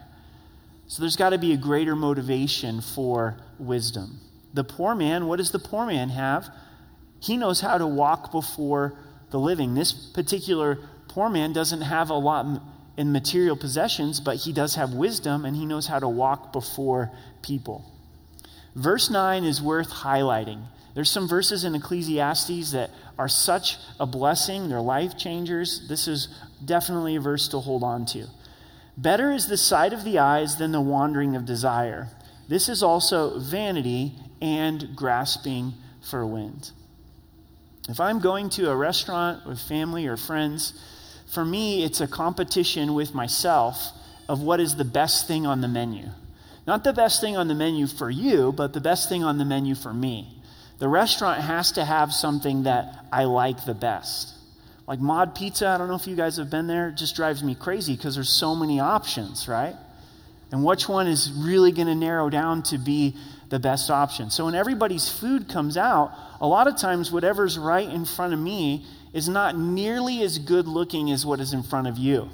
So 0.87 1.03
there's 1.03 1.17
got 1.17 1.31
to 1.31 1.39
be 1.39 1.53
a 1.53 1.57
greater 1.57 1.95
motivation 1.95 2.81
for 2.81 3.37
wisdom. 3.59 4.21
The 4.55 4.65
poor 4.65 4.95
man, 4.95 5.27
what 5.27 5.37
does 5.37 5.53
the 5.53 5.61
poor 5.61 5.87
man 5.87 6.09
have? 6.09 6.49
He 7.21 7.37
knows 7.37 7.61
how 7.61 7.79
to 7.79 7.87
walk 7.87 8.33
before 8.33 8.99
the 9.31 9.39
living. 9.39 9.75
This 9.75 9.93
particular 9.93 10.79
poor 11.09 11.29
man 11.29 11.53
doesn't 11.53 11.83
have 11.83 12.11
a 12.11 12.15
lot 12.15 12.63
in 12.97 13.13
material 13.13 13.57
possessions, 13.57 14.21
but 14.21 14.37
he 14.37 14.53
does 14.53 14.75
have 14.75 14.93
wisdom 14.93 15.45
and 15.45 15.57
he 15.57 15.67
knows 15.67 15.87
how 15.87 15.99
to 15.99 16.09
walk 16.09 16.53
before 16.53 17.11
people. 17.43 17.85
Verse 18.75 19.11
9 19.11 19.45
is 19.45 19.63
worth 19.63 19.91
highlighting. 19.91 20.63
There's 20.95 21.11
some 21.11 21.29
verses 21.29 21.65
in 21.65 21.75
Ecclesiastes 21.75 22.73
that 22.73 22.91
are 23.19 23.29
such 23.29 23.77
a 23.99 24.07
blessing, 24.07 24.69
they're 24.69 24.81
life 24.81 25.17
changers. 25.17 25.89
This 25.89 26.09
is 26.09 26.29
definitely 26.65 27.17
a 27.17 27.21
verse 27.21 27.49
to 27.49 27.59
hold 27.61 27.83
on 27.83 28.07
to. 28.07 28.27
Better 28.97 29.31
is 29.31 29.47
the 29.47 29.57
sight 29.57 29.93
of 29.93 30.05
the 30.05 30.19
eyes 30.19 30.57
than 30.57 30.73
the 30.73 30.81
wandering 30.81 31.37
of 31.37 31.45
desire. 31.45 32.09
This 32.49 32.69
is 32.69 32.83
also 32.83 33.39
vanity 33.39 34.15
and 34.43 34.95
grasping 34.97 35.75
for 36.03 36.27
wind. 36.27 36.73
If 37.91 38.01
I'm 38.01 38.21
going 38.21 38.51
to 38.51 38.71
a 38.71 38.77
restaurant 38.77 39.47
with 39.47 39.61
family 39.61 40.07
or 40.07 40.17
friends, 40.17 40.75
for 41.27 41.45
me, 41.45 41.85
it's 41.85 42.01
a 42.01 42.07
competition 42.07 42.95
with 42.95 43.15
myself 43.15 43.79
of 44.29 44.41
what 44.43 44.61
is 44.61 44.77
the 44.77 44.85
best 44.85 45.27
thing 45.27 45.47
on 45.47 45.61
the 45.61 45.69
menu. 45.69 46.07
Not 46.67 46.85
the 46.85 46.93
best 46.93 47.21
thing 47.21 47.37
on 47.37 47.49
the 47.49 47.55
menu 47.55 47.87
for 47.87 48.11
you, 48.11 48.53
but 48.53 48.73
the 48.73 48.81
best 48.81 49.09
thing 49.09 49.25
on 49.25 49.39
the 49.39 49.45
menu 49.45 49.75
for 49.75 49.93
me. 49.93 50.41
The 50.79 50.89
restaurant 50.89 51.41
has 51.41 51.73
to 51.73 51.85
have 51.85 52.13
something 52.13 52.63
that 52.63 53.07
I 53.13 53.25
like 53.25 53.65
the 53.65 53.75
best. 53.75 54.35
Like 54.87 55.01
Mod 55.01 55.35
Pizza, 55.35 55.69
I 55.69 55.79
don't 55.79 55.89
know 55.89 55.95
if 55.95 56.07
you 56.07 56.17
guys 56.17 56.37
have 56.37 56.51
been 56.51 56.67
there, 56.67 56.89
it 56.89 56.97
just 56.97 57.17
drives 57.17 57.43
me 57.43 57.55
crazy 57.55 57.97
because 57.97 58.15
there's 58.15 58.29
so 58.31 58.55
many 58.55 58.81
options, 58.81 59.47
right? 59.47 59.75
And 60.53 60.65
which 60.65 60.89
one 60.89 61.07
is 61.07 61.31
really 61.33 61.71
going 61.71 61.87
to 61.87 61.95
narrow 61.95 62.29
down 62.29 62.63
to 62.65 62.79
be 62.79 63.17
the 63.51 63.59
best 63.59 63.91
option? 63.91 64.31
So 64.31 64.47
when 64.47 64.55
everybody's 64.55 65.09
food 65.09 65.49
comes 65.49 65.77
out, 65.77 66.13
a 66.41 66.47
lot 66.47 66.67
of 66.67 66.77
times 66.77 67.13
whatever's 67.13 67.59
right 67.59 67.89
in 67.89 68.05
front 68.05 68.33
of 68.33 68.41
me 68.41 68.87
is 69.13 69.29
not 69.29 69.59
nearly 69.59 70.23
as 70.23 70.39
good 70.39 70.67
looking 70.67 71.11
as 71.11 71.27
what 71.27 71.41
is 71.41 71.53
in 71.53 71.63
front 71.63 71.87
of 71.87 71.99
you. 71.99 72.31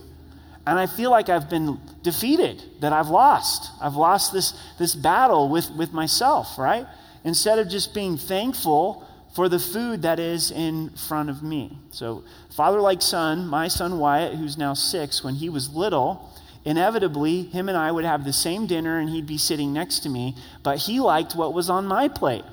And 0.66 0.78
I 0.78 0.86
feel 0.86 1.10
like 1.10 1.28
I've 1.28 1.48
been 1.48 1.80
defeated, 2.02 2.62
that 2.80 2.92
I've 2.92 3.08
lost. 3.08 3.70
I've 3.80 3.94
lost 3.94 4.32
this, 4.32 4.52
this 4.78 4.94
battle 4.94 5.48
with, 5.48 5.70
with 5.70 5.92
myself, 5.92 6.58
right? 6.58 6.86
instead 7.26 7.58
of 7.58 7.68
just 7.68 7.92
being 7.92 8.16
thankful 8.16 9.04
for 9.34 9.48
the 9.48 9.58
food 9.58 10.02
that 10.02 10.20
is 10.20 10.52
in 10.52 10.88
front 10.90 11.28
of 11.28 11.42
me. 11.42 11.76
So, 11.90 12.22
father 12.54 12.80
like 12.80 13.02
son, 13.02 13.48
my 13.48 13.66
son 13.66 13.98
Wyatt, 13.98 14.34
who's 14.34 14.56
now 14.56 14.74
six, 14.74 15.24
when 15.24 15.34
he 15.34 15.48
was 15.50 15.74
little, 15.74 16.30
inevitably, 16.66 17.44
him 17.44 17.68
and 17.68 17.78
I 17.78 17.92
would 17.92 18.04
have 18.04 18.24
the 18.24 18.32
same 18.32 18.66
dinner 18.66 18.98
and 18.98 19.08
he'd 19.08 19.26
be 19.26 19.38
sitting 19.38 19.72
next 19.72 20.00
to 20.00 20.08
me, 20.08 20.34
but 20.64 20.78
he 20.78 20.98
liked 21.00 21.36
what 21.36 21.54
was 21.54 21.70
on 21.70 21.86
my 21.86 22.08
plate. 22.08 22.44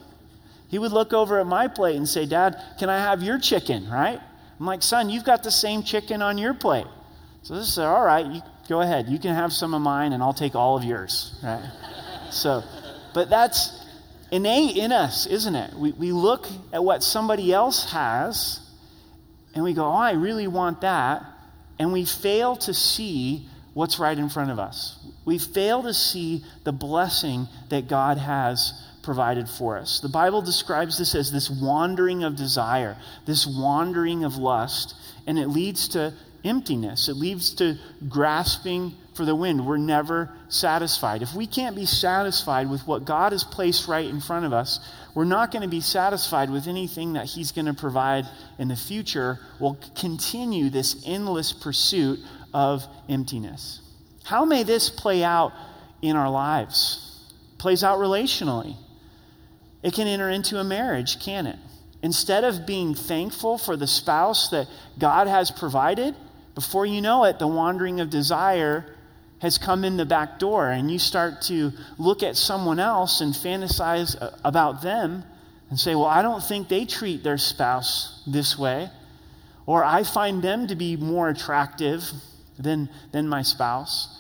He 0.69 0.77
would 0.77 0.91
look 0.91 1.13
over 1.13 1.39
at 1.39 1.47
my 1.47 1.67
plate 1.67 1.97
and 1.97 2.07
say, 2.07 2.27
Dad, 2.27 2.55
can 2.79 2.89
I 2.89 2.99
have 2.99 3.23
your 3.23 3.39
chicken, 3.39 3.89
right? 3.89 4.19
I'm 4.59 4.65
like, 4.67 4.83
son, 4.83 5.09
you've 5.09 5.23
got 5.23 5.41
the 5.41 5.51
same 5.51 5.81
chicken 5.81 6.21
on 6.21 6.37
your 6.37 6.53
plate. 6.53 6.85
So 7.41 7.55
this 7.55 7.67
is 7.67 7.79
all 7.79 8.05
right, 8.05 8.25
you 8.25 8.41
go 8.69 8.81
ahead. 8.81 9.09
You 9.09 9.17
can 9.17 9.33
have 9.33 9.51
some 9.51 9.73
of 9.73 9.81
mine 9.81 10.13
and 10.13 10.21
I'll 10.21 10.33
take 10.33 10.55
all 10.55 10.77
of 10.77 10.83
yours, 10.83 11.37
right? 11.43 11.71
so, 12.29 12.63
but 13.15 13.31
that's 13.31 13.83
innate 14.31 14.77
in 14.77 14.91
us, 14.91 15.25
isn't 15.25 15.55
it? 15.55 15.73
We, 15.73 15.91
we 15.91 16.11
look 16.11 16.47
at 16.71 16.83
what 16.83 17.01
somebody 17.03 17.51
else 17.51 17.91
has 17.91 18.59
and 19.55 19.63
we 19.63 19.73
go, 19.73 19.85
oh, 19.85 19.91
I 19.91 20.11
really 20.13 20.47
want 20.47 20.81
that. 20.81 21.25
And 21.79 21.91
we 21.91 22.05
fail 22.05 22.55
to 22.57 22.73
see 22.73 23.49
what's 23.73 23.99
right 23.99 24.17
in 24.17 24.29
front 24.29 24.51
of 24.51 24.59
us. 24.59 24.97
We 25.25 25.37
fail 25.37 25.83
to 25.83 25.93
see 25.93 26.43
the 26.63 26.71
blessing 26.71 27.47
that 27.69 27.87
God 27.87 28.17
has 28.17 28.73
provided 29.03 29.49
for 29.49 29.77
us. 29.77 29.99
The 29.99 30.09
Bible 30.09 30.41
describes 30.41 30.97
this 30.97 31.15
as 31.15 31.31
this 31.31 31.49
wandering 31.49 32.23
of 32.23 32.35
desire, 32.35 32.97
this 33.25 33.45
wandering 33.45 34.23
of 34.23 34.37
lust, 34.37 34.95
and 35.27 35.37
it 35.37 35.47
leads 35.47 35.89
to 35.89 36.13
emptiness. 36.43 37.09
It 37.09 37.15
leads 37.15 37.53
to 37.55 37.77
grasping 38.07 38.93
for 39.15 39.25
the 39.25 39.35
wind. 39.35 39.65
We're 39.65 39.77
never 39.77 40.31
satisfied. 40.49 41.21
If 41.21 41.33
we 41.33 41.47
can't 41.47 41.75
be 41.75 41.85
satisfied 41.85 42.69
with 42.69 42.87
what 42.87 43.05
God 43.05 43.31
has 43.31 43.43
placed 43.43 43.87
right 43.87 44.05
in 44.07 44.19
front 44.19 44.45
of 44.45 44.53
us, 44.53 44.79
we're 45.13 45.25
not 45.25 45.51
going 45.51 45.61
to 45.61 45.67
be 45.67 45.81
satisfied 45.81 46.49
with 46.49 46.67
anything 46.67 47.13
that 47.13 47.25
He's 47.25 47.51
going 47.51 47.67
to 47.67 47.73
provide 47.73 48.25
in 48.57 48.69
the 48.69 48.75
future. 48.75 49.39
We'll 49.59 49.77
continue 49.95 50.69
this 50.69 51.03
endless 51.05 51.53
pursuit 51.53 52.19
of 52.53 52.83
emptiness. 53.09 53.81
How 54.23 54.45
may 54.45 54.63
this 54.63 54.89
play 54.89 55.23
out 55.23 55.51
in 56.01 56.15
our 56.15 56.29
lives? 56.29 57.03
plays 57.63 57.81
out 57.81 57.97
relationally. 57.97 58.75
It 59.83 59.93
can 59.93 60.05
enter 60.05 60.29
into 60.29 60.59
a 60.59 60.65
marriage, 60.65 61.23
can 61.23 61.47
it? 61.47 61.55
Instead 62.03 62.43
of 62.43 62.65
being 62.65 62.93
thankful 62.93 63.57
for 63.57 63.77
the 63.77 63.87
spouse 63.87 64.49
that 64.49 64.67
God 64.99 65.27
has 65.27 65.49
provided, 65.49 66.13
before 66.55 66.85
you 66.85 67.01
know 67.01 67.23
it, 67.23 67.39
the 67.39 67.47
wandering 67.47 68.01
of 68.01 68.09
desire 68.09 68.85
has 69.39 69.57
come 69.57 69.85
in 69.85 69.95
the 69.95 70.05
back 70.05 70.39
door, 70.39 70.69
and 70.69 70.91
you 70.91 70.99
start 70.99 71.41
to 71.43 71.71
look 71.97 72.21
at 72.21 72.35
someone 72.35 72.81
else 72.81 73.21
and 73.21 73.33
fantasize 73.33 74.17
about 74.43 74.81
them 74.81 75.23
and 75.69 75.79
say, 75.79 75.95
Well, 75.95 76.05
I 76.05 76.21
don't 76.21 76.43
think 76.43 76.67
they 76.67 76.83
treat 76.83 77.23
their 77.23 77.37
spouse 77.37 78.21
this 78.27 78.59
way. 78.59 78.89
Or 79.65 79.85
I 79.85 80.03
find 80.03 80.41
them 80.41 80.67
to 80.67 80.75
be 80.75 80.97
more 80.97 81.29
attractive 81.29 82.03
than, 82.57 82.89
than 83.11 83.27
my 83.27 83.41
spouse. 83.41 84.19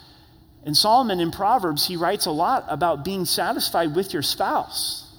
And 0.65 0.75
Solomon 0.77 1.19
in 1.19 1.31
Proverbs, 1.31 1.87
he 1.87 1.97
writes 1.97 2.25
a 2.25 2.31
lot 2.31 2.65
about 2.69 3.03
being 3.03 3.25
satisfied 3.25 3.95
with 3.95 4.13
your 4.13 4.21
spouse. 4.21 5.09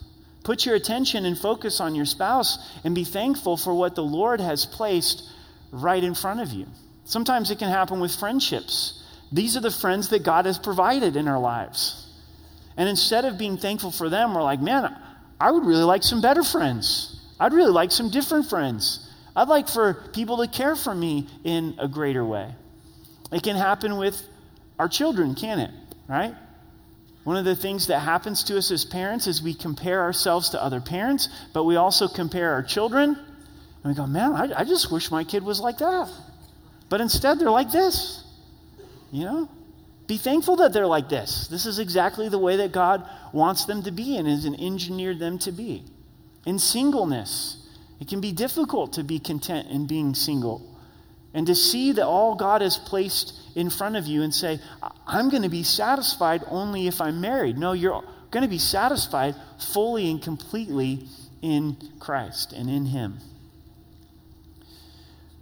Put 0.42 0.66
your 0.66 0.74
attention 0.74 1.24
and 1.24 1.38
focus 1.38 1.80
on 1.80 1.94
your 1.94 2.04
spouse 2.04 2.58
and 2.84 2.94
be 2.94 3.04
thankful 3.04 3.56
for 3.56 3.74
what 3.74 3.94
the 3.94 4.02
Lord 4.02 4.40
has 4.40 4.66
placed 4.66 5.30
right 5.70 6.02
in 6.02 6.14
front 6.14 6.40
of 6.40 6.52
you. 6.52 6.66
Sometimes 7.04 7.50
it 7.50 7.58
can 7.58 7.68
happen 7.68 8.00
with 8.00 8.14
friendships. 8.14 9.02
These 9.32 9.56
are 9.56 9.60
the 9.60 9.70
friends 9.70 10.08
that 10.10 10.22
God 10.22 10.46
has 10.46 10.58
provided 10.58 11.16
in 11.16 11.28
our 11.28 11.38
lives. 11.38 12.08
And 12.76 12.88
instead 12.88 13.24
of 13.24 13.38
being 13.38 13.56
thankful 13.56 13.90
for 13.90 14.08
them, 14.08 14.34
we're 14.34 14.42
like, 14.42 14.60
man, 14.60 14.96
I 15.40 15.50
would 15.50 15.64
really 15.64 15.84
like 15.84 16.02
some 16.02 16.20
better 16.20 16.42
friends. 16.42 17.20
I'd 17.38 17.52
really 17.52 17.72
like 17.72 17.90
some 17.90 18.10
different 18.10 18.48
friends. 18.48 19.10
I'd 19.36 19.48
like 19.48 19.68
for 19.68 19.94
people 20.12 20.38
to 20.38 20.48
care 20.48 20.76
for 20.76 20.94
me 20.94 21.28
in 21.42 21.74
a 21.78 21.88
greater 21.88 22.24
way. 22.24 22.54
It 23.34 23.42
can 23.42 23.56
happen 23.56 23.96
with 23.96 24.22
our 24.78 24.88
children, 24.88 25.34
can 25.34 25.58
it? 25.58 25.72
Right? 26.08 26.32
One 27.24 27.36
of 27.36 27.44
the 27.44 27.56
things 27.56 27.88
that 27.88 27.98
happens 27.98 28.44
to 28.44 28.56
us 28.56 28.70
as 28.70 28.84
parents 28.84 29.26
is 29.26 29.42
we 29.42 29.54
compare 29.54 30.02
ourselves 30.02 30.50
to 30.50 30.62
other 30.62 30.80
parents, 30.80 31.28
but 31.52 31.64
we 31.64 31.74
also 31.74 32.06
compare 32.06 32.52
our 32.52 32.62
children. 32.62 33.08
And 33.10 33.92
we 33.92 33.94
go, 33.94 34.06
man, 34.06 34.34
I, 34.34 34.60
I 34.60 34.64
just 34.64 34.92
wish 34.92 35.10
my 35.10 35.24
kid 35.24 35.42
was 35.42 35.58
like 35.58 35.78
that. 35.78 36.12
But 36.88 37.00
instead, 37.00 37.40
they're 37.40 37.50
like 37.50 37.72
this. 37.72 38.22
You 39.10 39.24
know? 39.24 39.48
Be 40.06 40.16
thankful 40.16 40.56
that 40.56 40.72
they're 40.72 40.86
like 40.86 41.08
this. 41.08 41.48
This 41.48 41.66
is 41.66 41.80
exactly 41.80 42.28
the 42.28 42.38
way 42.38 42.58
that 42.58 42.70
God 42.70 43.08
wants 43.32 43.64
them 43.64 43.82
to 43.82 43.90
be 43.90 44.16
and 44.16 44.28
has 44.28 44.46
engineered 44.46 45.18
them 45.18 45.40
to 45.40 45.50
be. 45.50 45.82
In 46.46 46.60
singleness, 46.60 47.66
it 48.00 48.06
can 48.06 48.20
be 48.20 48.30
difficult 48.30 48.92
to 48.92 49.02
be 49.02 49.18
content 49.18 49.70
in 49.70 49.88
being 49.88 50.14
single 50.14 50.73
and 51.34 51.48
to 51.48 51.54
see 51.54 51.92
that 51.92 52.06
all 52.06 52.36
God 52.36 52.62
has 52.62 52.78
placed 52.78 53.34
in 53.56 53.68
front 53.68 53.96
of 53.96 54.06
you 54.06 54.22
and 54.22 54.32
say, 54.32 54.60
I'm 55.06 55.28
going 55.28 55.42
to 55.42 55.48
be 55.48 55.64
satisfied 55.64 56.44
only 56.48 56.86
if 56.86 57.00
I'm 57.00 57.20
married. 57.20 57.58
No, 57.58 57.72
you're 57.72 58.04
going 58.30 58.44
to 58.44 58.48
be 58.48 58.58
satisfied 58.58 59.34
fully 59.72 60.10
and 60.10 60.22
completely 60.22 61.06
in 61.42 61.76
Christ 61.98 62.52
and 62.52 62.70
in 62.70 62.86
Him. 62.86 63.18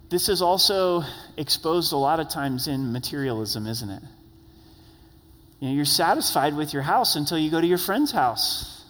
This 0.09 0.29
is 0.29 0.41
also 0.41 1.03
exposed 1.37 1.93
a 1.93 1.97
lot 1.97 2.19
of 2.19 2.29
times 2.29 2.67
in 2.67 2.91
materialism, 2.91 3.67
isn't 3.67 3.89
it? 3.89 4.03
You 5.59 5.69
know, 5.69 5.75
you're 5.75 5.85
satisfied 5.85 6.55
with 6.55 6.73
your 6.73 6.83
house 6.83 7.15
until 7.15 7.37
you 7.37 7.49
go 7.49 7.61
to 7.61 7.65
your 7.65 7.77
friend's 7.77 8.11
house. 8.11 8.83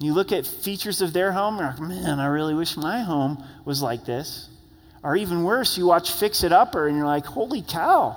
You 0.00 0.14
look 0.14 0.32
at 0.32 0.46
features 0.46 1.02
of 1.02 1.12
their 1.12 1.30
home, 1.30 1.58
and 1.58 1.78
like, 1.78 1.88
man, 1.88 2.18
I 2.18 2.26
really 2.26 2.54
wish 2.54 2.76
my 2.76 3.02
home 3.02 3.44
was 3.64 3.82
like 3.82 4.04
this. 4.04 4.48
Or 5.02 5.16
even 5.16 5.44
worse, 5.44 5.78
you 5.78 5.86
watch 5.86 6.12
Fixer 6.12 6.52
Upper, 6.52 6.86
and 6.86 6.96
you're 6.96 7.06
like, 7.06 7.24
holy 7.24 7.62
cow, 7.62 8.16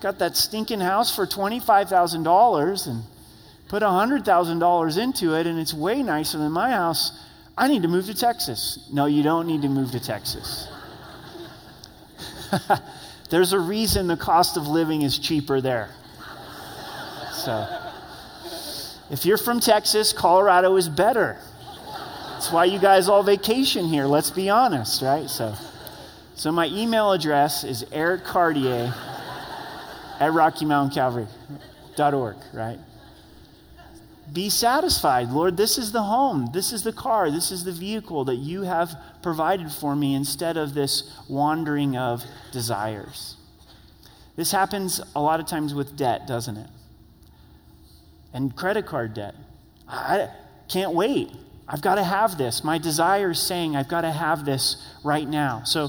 got 0.00 0.18
that 0.20 0.36
stinking 0.36 0.80
house 0.80 1.14
for 1.14 1.26
$25,000 1.26 2.86
and 2.86 3.02
put 3.68 3.82
$100,000 3.82 4.98
into 4.98 5.34
it, 5.34 5.46
and 5.46 5.58
it's 5.58 5.74
way 5.74 6.02
nicer 6.02 6.38
than 6.38 6.50
my 6.52 6.70
house. 6.70 7.12
I 7.58 7.68
need 7.68 7.82
to 7.82 7.88
move 7.88 8.06
to 8.06 8.14
Texas. 8.14 8.88
No, 8.92 9.04
you 9.04 9.22
don't 9.22 9.46
need 9.46 9.62
to 9.62 9.68
move 9.68 9.90
to 9.90 10.00
Texas. 10.00 10.66
There's 13.30 13.52
a 13.52 13.60
reason 13.60 14.06
the 14.06 14.16
cost 14.16 14.56
of 14.56 14.66
living 14.66 15.02
is 15.02 15.18
cheaper 15.18 15.60
there. 15.60 15.90
So, 17.32 17.68
if 19.10 19.24
you're 19.24 19.38
from 19.38 19.60
Texas, 19.60 20.12
Colorado 20.12 20.76
is 20.76 20.88
better. 20.88 21.38
That's 22.40 22.52
why 22.52 22.64
you 22.64 22.78
guys 22.78 23.06
all 23.06 23.22
vacation 23.22 23.84
here, 23.84 24.06
let's 24.06 24.30
be 24.30 24.48
honest, 24.48 25.02
right? 25.02 25.28
So, 25.28 25.54
so 26.34 26.50
my 26.50 26.68
email 26.68 27.12
address 27.12 27.64
is 27.64 27.84
Eric 27.92 28.24
Cartier 28.24 28.94
at 30.18 30.32
RockyMountainCalvary.org, 30.32 32.36
right? 32.54 32.78
Be 34.32 34.48
satisfied. 34.48 35.28
Lord, 35.28 35.58
this 35.58 35.76
is 35.76 35.92
the 35.92 36.04
home. 36.04 36.48
This 36.54 36.72
is 36.72 36.82
the 36.82 36.94
car. 36.94 37.30
This 37.30 37.52
is 37.52 37.64
the 37.64 37.72
vehicle 37.72 38.24
that 38.24 38.36
you 38.36 38.62
have 38.62 38.96
provided 39.22 39.70
for 39.70 39.94
me 39.94 40.14
instead 40.14 40.56
of 40.56 40.72
this 40.72 41.14
wandering 41.28 41.98
of 41.98 42.24
desires. 42.52 43.36
This 44.36 44.50
happens 44.50 45.02
a 45.14 45.20
lot 45.20 45.40
of 45.40 45.46
times 45.46 45.74
with 45.74 45.94
debt, 45.94 46.26
doesn't 46.26 46.56
it? 46.56 46.70
And 48.32 48.56
credit 48.56 48.86
card 48.86 49.12
debt. 49.12 49.34
I 49.86 50.30
can't 50.68 50.94
wait. 50.94 51.32
I've 51.72 51.82
got 51.82 51.94
to 51.94 52.04
have 52.04 52.36
this. 52.36 52.64
My 52.64 52.78
desire 52.78 53.30
is 53.30 53.38
saying 53.38 53.76
I've 53.76 53.88
got 53.88 54.00
to 54.00 54.10
have 54.10 54.44
this 54.44 54.84
right 55.04 55.26
now. 55.26 55.62
So 55.64 55.88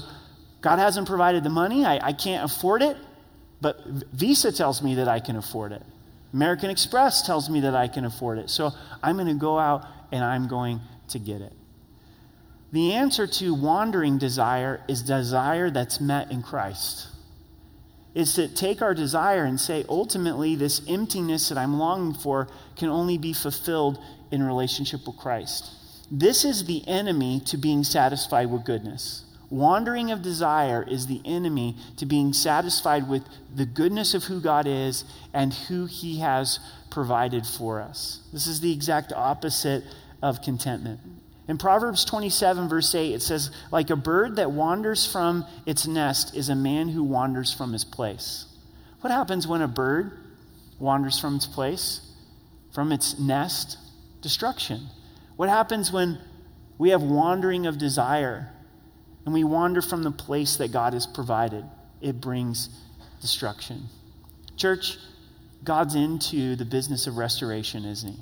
God 0.60 0.78
hasn't 0.78 1.08
provided 1.08 1.42
the 1.42 1.50
money. 1.50 1.84
I, 1.84 1.98
I 2.00 2.12
can't 2.12 2.48
afford 2.48 2.82
it, 2.82 2.96
but 3.60 3.84
Visa 4.12 4.52
tells 4.52 4.80
me 4.80 4.94
that 4.94 5.08
I 5.08 5.18
can 5.18 5.34
afford 5.34 5.72
it. 5.72 5.82
American 6.32 6.70
Express 6.70 7.26
tells 7.26 7.50
me 7.50 7.60
that 7.60 7.74
I 7.74 7.88
can 7.88 8.04
afford 8.04 8.38
it. 8.38 8.48
So 8.48 8.70
I'm 9.02 9.16
going 9.16 9.26
to 9.26 9.34
go 9.34 9.58
out 9.58 9.84
and 10.12 10.24
I'm 10.24 10.46
going 10.46 10.80
to 11.08 11.18
get 11.18 11.40
it. 11.40 11.52
The 12.70 12.94
answer 12.94 13.26
to 13.26 13.52
wandering 13.52 14.18
desire 14.18 14.82
is 14.88 15.02
desire 15.02 15.68
that's 15.68 16.00
met 16.00 16.30
in 16.30 16.42
Christ. 16.42 17.08
Is 18.14 18.34
to 18.34 18.46
take 18.46 18.82
our 18.82 18.92
desire 18.92 19.44
and 19.44 19.58
say, 19.58 19.86
ultimately, 19.88 20.54
this 20.54 20.82
emptiness 20.86 21.48
that 21.48 21.56
I'm 21.56 21.78
longing 21.78 22.12
for 22.12 22.46
can 22.76 22.90
only 22.90 23.16
be 23.16 23.32
fulfilled 23.32 23.98
in 24.30 24.42
relationship 24.42 25.06
with 25.06 25.16
Christ. 25.16 25.70
This 26.10 26.44
is 26.44 26.66
the 26.66 26.86
enemy 26.86 27.40
to 27.46 27.56
being 27.56 27.84
satisfied 27.84 28.50
with 28.50 28.66
goodness. 28.66 29.24
Wandering 29.48 30.10
of 30.10 30.20
desire 30.20 30.84
is 30.86 31.06
the 31.06 31.22
enemy 31.24 31.76
to 31.96 32.04
being 32.04 32.34
satisfied 32.34 33.08
with 33.08 33.22
the 33.54 33.66
goodness 33.66 34.12
of 34.12 34.24
who 34.24 34.40
God 34.40 34.66
is 34.66 35.04
and 35.32 35.54
who 35.54 35.86
He 35.86 36.20
has 36.20 36.58
provided 36.90 37.46
for 37.46 37.80
us. 37.80 38.20
This 38.32 38.46
is 38.46 38.60
the 38.60 38.72
exact 38.72 39.12
opposite 39.14 39.84
of 40.22 40.42
contentment. 40.42 41.00
In 41.52 41.58
Proverbs 41.58 42.06
27, 42.06 42.66
verse 42.70 42.94
8, 42.94 43.12
it 43.12 43.20
says, 43.20 43.50
Like 43.70 43.90
a 43.90 43.96
bird 43.96 44.36
that 44.36 44.52
wanders 44.52 45.06
from 45.06 45.44
its 45.66 45.86
nest 45.86 46.34
is 46.34 46.48
a 46.48 46.54
man 46.54 46.88
who 46.88 47.04
wanders 47.04 47.52
from 47.52 47.74
his 47.74 47.84
place. 47.84 48.46
What 49.02 49.10
happens 49.10 49.46
when 49.46 49.60
a 49.60 49.68
bird 49.68 50.18
wanders 50.78 51.18
from 51.20 51.36
its 51.36 51.46
place, 51.46 52.00
from 52.72 52.90
its 52.90 53.18
nest? 53.18 53.76
Destruction. 54.22 54.86
What 55.36 55.50
happens 55.50 55.92
when 55.92 56.16
we 56.78 56.88
have 56.88 57.02
wandering 57.02 57.66
of 57.66 57.76
desire? 57.76 58.48
and 59.26 59.34
we 59.34 59.44
wander 59.44 59.82
from 59.82 60.04
the 60.04 60.10
place 60.10 60.56
that 60.56 60.72
God 60.72 60.94
has 60.94 61.06
provided, 61.06 61.66
it 62.00 62.18
brings 62.18 62.70
destruction. 63.20 63.88
Church, 64.56 64.96
God's 65.62 65.96
into 65.96 66.56
the 66.56 66.64
business 66.64 67.06
of 67.06 67.18
restoration, 67.18 67.84
isn't 67.84 68.14
He? 68.14 68.20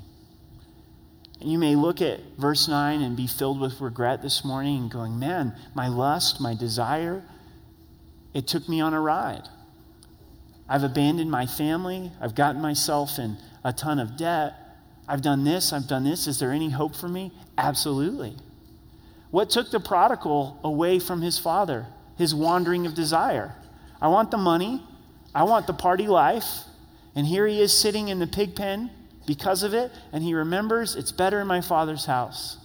And 1.40 1.50
you 1.50 1.58
may 1.58 1.74
look 1.74 2.02
at 2.02 2.20
verse 2.36 2.68
9 2.68 3.00
and 3.00 3.16
be 3.16 3.26
filled 3.26 3.60
with 3.60 3.80
regret 3.80 4.20
this 4.20 4.44
morning 4.44 4.82
and 4.82 4.90
going, 4.90 5.18
man, 5.18 5.54
my 5.74 5.88
lust, 5.88 6.40
my 6.40 6.54
desire, 6.54 7.22
it 8.34 8.46
took 8.46 8.68
me 8.68 8.80
on 8.80 8.92
a 8.92 9.00
ride. 9.00 9.48
I've 10.68 10.84
abandoned 10.84 11.30
my 11.30 11.46
family. 11.46 12.12
I've 12.20 12.34
gotten 12.34 12.60
myself 12.60 13.18
in 13.18 13.38
a 13.64 13.72
ton 13.72 13.98
of 13.98 14.16
debt. 14.16 14.54
I've 15.08 15.22
done 15.22 15.44
this. 15.44 15.72
I've 15.72 15.88
done 15.88 16.04
this. 16.04 16.26
Is 16.26 16.38
there 16.38 16.52
any 16.52 16.70
hope 16.70 16.94
for 16.94 17.08
me? 17.08 17.32
Absolutely. 17.56 18.36
What 19.30 19.48
took 19.48 19.70
the 19.70 19.80
prodigal 19.80 20.60
away 20.62 20.98
from 20.98 21.22
his 21.22 21.38
father? 21.38 21.86
His 22.18 22.34
wandering 22.34 22.86
of 22.86 22.94
desire. 22.94 23.54
I 24.00 24.08
want 24.08 24.30
the 24.30 24.36
money. 24.36 24.84
I 25.34 25.44
want 25.44 25.66
the 25.66 25.72
party 25.72 26.06
life. 26.06 26.64
And 27.16 27.26
here 27.26 27.46
he 27.46 27.60
is 27.60 27.76
sitting 27.76 28.08
in 28.08 28.18
the 28.18 28.26
pig 28.26 28.54
pen 28.54 28.90
because 29.30 29.62
of 29.62 29.74
it, 29.74 29.92
and 30.12 30.24
he 30.24 30.34
remembers 30.34 30.96
it's 30.96 31.12
better 31.12 31.40
in 31.40 31.46
my 31.46 31.60
father's 31.60 32.04
house. 32.04 32.56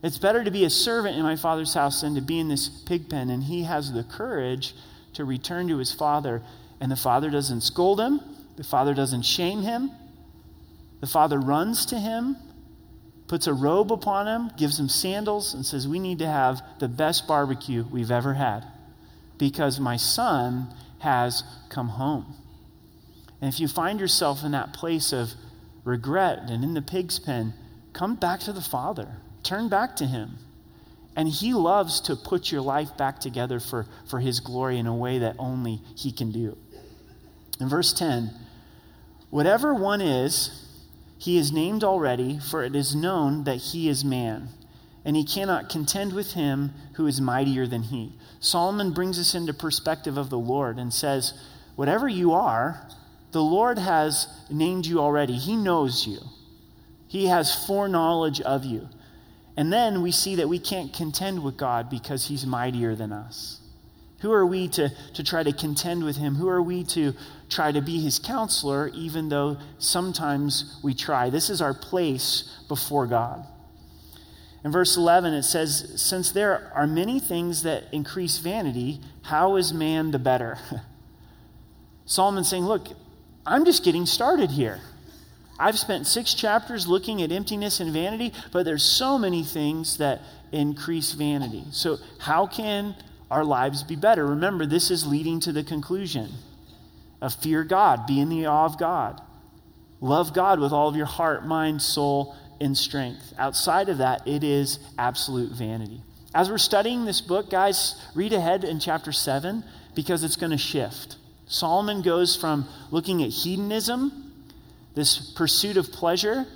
It's 0.00 0.18
better 0.18 0.44
to 0.44 0.52
be 0.52 0.64
a 0.64 0.70
servant 0.70 1.16
in 1.16 1.24
my 1.24 1.34
father's 1.34 1.74
house 1.74 2.02
than 2.02 2.14
to 2.14 2.20
be 2.20 2.38
in 2.38 2.46
this 2.46 2.68
pig 2.68 3.10
pen. 3.10 3.28
And 3.28 3.42
he 3.42 3.64
has 3.64 3.92
the 3.92 4.04
courage 4.04 4.72
to 5.14 5.24
return 5.24 5.66
to 5.66 5.78
his 5.78 5.92
father. 5.92 6.42
And 6.80 6.92
the 6.92 6.96
father 6.96 7.28
doesn't 7.28 7.62
scold 7.62 7.98
him, 7.98 8.20
the 8.56 8.62
father 8.62 8.94
doesn't 8.94 9.22
shame 9.22 9.62
him. 9.62 9.90
The 11.00 11.08
father 11.08 11.40
runs 11.40 11.86
to 11.86 11.98
him, 11.98 12.36
puts 13.26 13.48
a 13.48 13.52
robe 13.52 13.90
upon 13.90 14.28
him, 14.28 14.52
gives 14.56 14.78
him 14.78 14.88
sandals, 14.88 15.54
and 15.54 15.66
says, 15.66 15.88
We 15.88 15.98
need 15.98 16.20
to 16.20 16.28
have 16.28 16.62
the 16.78 16.86
best 16.86 17.26
barbecue 17.26 17.84
we've 17.90 18.12
ever 18.12 18.34
had 18.34 18.62
because 19.38 19.80
my 19.80 19.96
son 19.96 20.68
has 21.00 21.42
come 21.68 21.88
home. 21.88 22.36
And 23.40 23.52
if 23.52 23.60
you 23.60 23.68
find 23.68 24.00
yourself 24.00 24.44
in 24.44 24.52
that 24.52 24.72
place 24.72 25.12
of 25.12 25.32
regret 25.84 26.50
and 26.50 26.64
in 26.64 26.74
the 26.74 26.82
pig's 26.82 27.18
pen, 27.18 27.54
come 27.92 28.16
back 28.16 28.40
to 28.40 28.52
the 28.52 28.60
Father. 28.60 29.16
Turn 29.42 29.68
back 29.68 29.96
to 29.96 30.06
Him. 30.06 30.38
And 31.14 31.28
He 31.28 31.54
loves 31.54 32.00
to 32.02 32.16
put 32.16 32.50
your 32.50 32.60
life 32.60 32.96
back 32.96 33.20
together 33.20 33.60
for, 33.60 33.86
for 34.08 34.20
His 34.20 34.40
glory 34.40 34.78
in 34.78 34.86
a 34.86 34.94
way 34.94 35.18
that 35.18 35.36
only 35.38 35.80
He 35.96 36.12
can 36.12 36.32
do. 36.32 36.56
In 37.60 37.68
verse 37.68 37.92
10, 37.92 38.30
whatever 39.30 39.72
one 39.72 40.00
is, 40.00 40.66
he 41.18 41.38
is 41.38 41.52
named 41.52 41.82
already, 41.82 42.38
for 42.38 42.62
it 42.62 42.76
is 42.76 42.94
known 42.94 43.44
that 43.44 43.56
he 43.56 43.88
is 43.88 44.04
man, 44.04 44.48
and 45.04 45.16
he 45.16 45.24
cannot 45.24 45.70
contend 45.70 46.12
with 46.12 46.32
him 46.32 46.72
who 46.94 47.06
is 47.06 47.20
mightier 47.20 47.66
than 47.66 47.84
he. 47.84 48.12
Solomon 48.38 48.92
brings 48.92 49.18
us 49.18 49.34
into 49.34 49.54
perspective 49.54 50.18
of 50.18 50.30
the 50.30 50.38
Lord 50.38 50.78
and 50.78 50.92
says, 50.92 51.32
Whatever 51.74 52.08
you 52.08 52.32
are, 52.32 52.88
the 53.36 53.42
Lord 53.42 53.78
has 53.78 54.28
named 54.48 54.86
you 54.86 54.98
already. 54.98 55.34
He 55.34 55.56
knows 55.56 56.06
you, 56.06 56.20
He 57.06 57.26
has 57.26 57.66
foreknowledge 57.66 58.40
of 58.40 58.64
you. 58.64 58.88
And 59.58 59.70
then 59.70 60.00
we 60.00 60.10
see 60.10 60.36
that 60.36 60.48
we 60.48 60.58
can't 60.58 60.90
contend 60.94 61.44
with 61.44 61.58
God 61.58 61.90
because 61.90 62.28
He's 62.28 62.46
mightier 62.46 62.94
than 62.94 63.12
us. 63.12 63.60
Who 64.20 64.32
are 64.32 64.46
we 64.46 64.68
to, 64.68 64.88
to 65.12 65.22
try 65.22 65.42
to 65.42 65.52
contend 65.52 66.02
with 66.02 66.16
Him? 66.16 66.36
Who 66.36 66.48
are 66.48 66.62
we 66.62 66.82
to 66.84 67.12
try 67.50 67.72
to 67.72 67.82
be 67.82 68.00
His 68.00 68.18
counselor, 68.18 68.88
even 68.94 69.28
though 69.28 69.58
sometimes 69.76 70.80
we 70.82 70.94
try? 70.94 71.28
This 71.28 71.50
is 71.50 71.60
our 71.60 71.74
place 71.74 72.58
before 72.68 73.06
God. 73.06 73.46
In 74.64 74.72
verse 74.72 74.96
11, 74.96 75.34
it 75.34 75.42
says, 75.42 75.92
Since 75.96 76.32
there 76.32 76.72
are 76.74 76.86
many 76.86 77.20
things 77.20 77.64
that 77.64 77.84
increase 77.92 78.38
vanity, 78.38 79.02
how 79.24 79.56
is 79.56 79.74
man 79.74 80.12
the 80.12 80.18
better? 80.18 80.56
Solomon's 82.06 82.48
saying, 82.48 82.64
Look, 82.64 82.88
I'm 83.46 83.64
just 83.64 83.84
getting 83.84 84.06
started 84.06 84.50
here. 84.50 84.80
I've 85.58 85.78
spent 85.78 86.06
six 86.06 86.34
chapters 86.34 86.86
looking 86.86 87.22
at 87.22 87.32
emptiness 87.32 87.80
and 87.80 87.92
vanity, 87.92 88.32
but 88.52 88.64
there's 88.64 88.84
so 88.84 89.16
many 89.16 89.42
things 89.42 89.96
that 89.98 90.20
increase 90.52 91.12
vanity. 91.12 91.64
So, 91.70 91.98
how 92.18 92.46
can 92.46 92.94
our 93.30 93.44
lives 93.44 93.82
be 93.82 93.96
better? 93.96 94.26
Remember, 94.26 94.66
this 94.66 94.90
is 94.90 95.06
leading 95.06 95.40
to 95.40 95.52
the 95.52 95.64
conclusion 95.64 96.30
of 97.22 97.34
fear 97.34 97.64
God, 97.64 98.06
be 98.06 98.20
in 98.20 98.28
the 98.28 98.46
awe 98.46 98.66
of 98.66 98.78
God, 98.78 99.22
love 100.00 100.34
God 100.34 100.60
with 100.60 100.72
all 100.72 100.88
of 100.88 100.96
your 100.96 101.06
heart, 101.06 101.46
mind, 101.46 101.80
soul, 101.80 102.36
and 102.60 102.76
strength. 102.76 103.32
Outside 103.38 103.88
of 103.88 103.98
that, 103.98 104.26
it 104.26 104.44
is 104.44 104.78
absolute 104.98 105.52
vanity. 105.52 106.02
As 106.34 106.50
we're 106.50 106.58
studying 106.58 107.06
this 107.06 107.22
book, 107.22 107.48
guys, 107.48 107.94
read 108.14 108.34
ahead 108.34 108.62
in 108.62 108.78
chapter 108.78 109.12
7 109.12 109.64
because 109.94 110.22
it's 110.22 110.36
going 110.36 110.52
to 110.52 110.58
shift. 110.58 111.16
Solomon 111.46 112.02
goes 112.02 112.36
from 112.36 112.68
looking 112.90 113.22
at 113.22 113.30
hedonism, 113.30 114.32
this 114.94 115.32
pursuit 115.32 115.76
of 115.76 115.92
pleasure, 115.92 116.46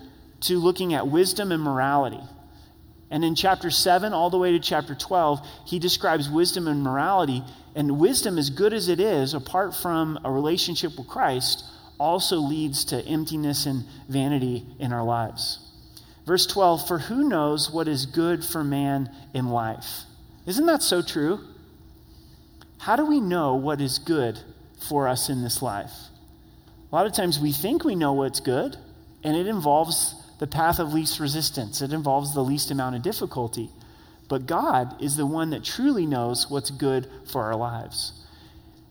to 0.42 0.58
looking 0.58 0.94
at 0.94 1.06
wisdom 1.06 1.52
and 1.52 1.62
morality. 1.62 2.20
And 3.10 3.24
in 3.24 3.34
chapter 3.34 3.70
7, 3.70 4.12
all 4.12 4.30
the 4.30 4.38
way 4.38 4.52
to 4.52 4.60
chapter 4.60 4.94
12, 4.94 5.46
he 5.66 5.78
describes 5.78 6.28
wisdom 6.30 6.68
and 6.68 6.82
morality. 6.82 7.42
And 7.74 7.98
wisdom, 7.98 8.38
as 8.38 8.50
good 8.50 8.72
as 8.72 8.88
it 8.88 9.00
is, 9.00 9.34
apart 9.34 9.74
from 9.74 10.18
a 10.24 10.30
relationship 10.30 10.96
with 10.96 11.08
Christ, 11.08 11.64
also 11.98 12.36
leads 12.36 12.84
to 12.86 13.04
emptiness 13.04 13.66
and 13.66 13.84
vanity 14.08 14.64
in 14.78 14.92
our 14.92 15.04
lives. 15.04 15.58
Verse 16.24 16.46
12 16.46 16.86
For 16.86 16.98
who 16.98 17.28
knows 17.28 17.70
what 17.70 17.88
is 17.88 18.06
good 18.06 18.44
for 18.44 18.64
man 18.64 19.10
in 19.34 19.48
life? 19.48 20.04
Isn't 20.46 20.66
that 20.66 20.82
so 20.82 21.02
true? 21.02 21.40
How 22.78 22.96
do 22.96 23.04
we 23.04 23.20
know 23.20 23.56
what 23.56 23.80
is 23.80 23.98
good 23.98 24.38
for 24.88 25.08
us 25.08 25.28
in 25.28 25.42
this 25.42 25.62
life. 25.62 25.92
A 26.90 26.94
lot 26.94 27.06
of 27.06 27.12
times 27.12 27.38
we 27.38 27.52
think 27.52 27.84
we 27.84 27.94
know 27.94 28.12
what's 28.12 28.40
good, 28.40 28.76
and 29.22 29.36
it 29.36 29.46
involves 29.46 30.14
the 30.38 30.46
path 30.46 30.78
of 30.78 30.92
least 30.92 31.20
resistance, 31.20 31.82
it 31.82 31.92
involves 31.92 32.34
the 32.34 32.42
least 32.42 32.70
amount 32.70 32.96
of 32.96 33.02
difficulty. 33.02 33.70
But 34.28 34.46
God 34.46 35.02
is 35.02 35.16
the 35.16 35.26
one 35.26 35.50
that 35.50 35.64
truly 35.64 36.06
knows 36.06 36.48
what's 36.48 36.70
good 36.70 37.08
for 37.30 37.42
our 37.42 37.56
lives. 37.56 38.12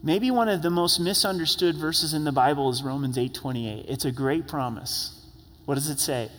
Maybe 0.03 0.31
one 0.31 0.47
of 0.47 0.61
the 0.61 0.69
most 0.69 0.99
misunderstood 0.99 1.75
verses 1.75 2.13
in 2.13 2.23
the 2.23 2.31
Bible 2.31 2.69
is 2.69 2.83
Romans 2.83 3.17
8:28. 3.17 3.85
It's 3.87 4.05
a 4.05 4.11
great 4.11 4.47
promise. 4.47 5.11
What 5.65 5.75
does 5.75 5.89
it 5.89 5.99
say? 5.99 6.29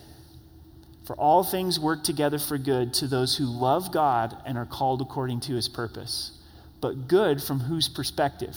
For 1.04 1.16
all 1.16 1.42
things 1.42 1.80
work 1.80 2.04
together 2.04 2.38
for 2.38 2.56
good 2.56 2.94
to 2.94 3.06
those 3.06 3.36
who 3.36 3.44
love 3.44 3.90
God 3.90 4.36
and 4.46 4.56
are 4.56 4.66
called 4.66 5.00
according 5.00 5.40
to 5.40 5.54
his 5.54 5.68
purpose. 5.68 6.32
But 6.80 7.08
good 7.08 7.42
from 7.42 7.60
whose 7.60 7.88
perspective? 7.88 8.56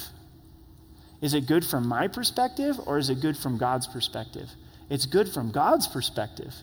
Is 1.24 1.34
it 1.34 1.48
good 1.48 1.66
from 1.66 1.88
my 1.88 2.10
perspective 2.10 2.78
or 2.86 2.98
is 2.98 3.10
it 3.10 3.22
good 3.22 3.38
from 3.38 3.58
God's 3.58 3.88
perspective? 3.88 4.50
It's 4.90 5.06
good 5.06 5.30
from 5.30 5.52
God's 5.52 5.88
perspective 5.88 6.54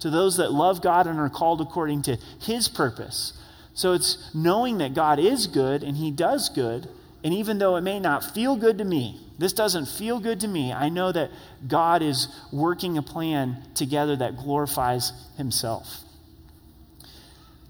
to 0.00 0.08
those 0.08 0.38
that 0.38 0.52
love 0.52 0.80
God 0.80 1.06
and 1.06 1.20
are 1.20 1.28
called 1.28 1.60
according 1.60 2.00
to 2.02 2.16
his 2.40 2.66
purpose. 2.66 3.34
So 3.74 3.92
it's 3.92 4.34
knowing 4.34 4.78
that 4.78 4.94
God 4.94 5.18
is 5.18 5.46
good 5.46 5.82
and 5.82 5.98
he 5.98 6.10
does 6.10 6.48
good. 6.48 6.88
And 7.22 7.34
even 7.34 7.58
though 7.58 7.76
it 7.76 7.82
may 7.82 8.00
not 8.00 8.24
feel 8.24 8.56
good 8.56 8.78
to 8.78 8.84
me, 8.84 9.20
this 9.38 9.52
doesn't 9.52 9.84
feel 9.84 10.18
good 10.18 10.40
to 10.40 10.48
me, 10.48 10.72
I 10.72 10.88
know 10.88 11.12
that 11.12 11.30
God 11.68 12.00
is 12.00 12.28
working 12.50 12.96
a 12.96 13.02
plan 13.02 13.64
together 13.74 14.16
that 14.16 14.38
glorifies 14.38 15.12
himself. 15.36 16.04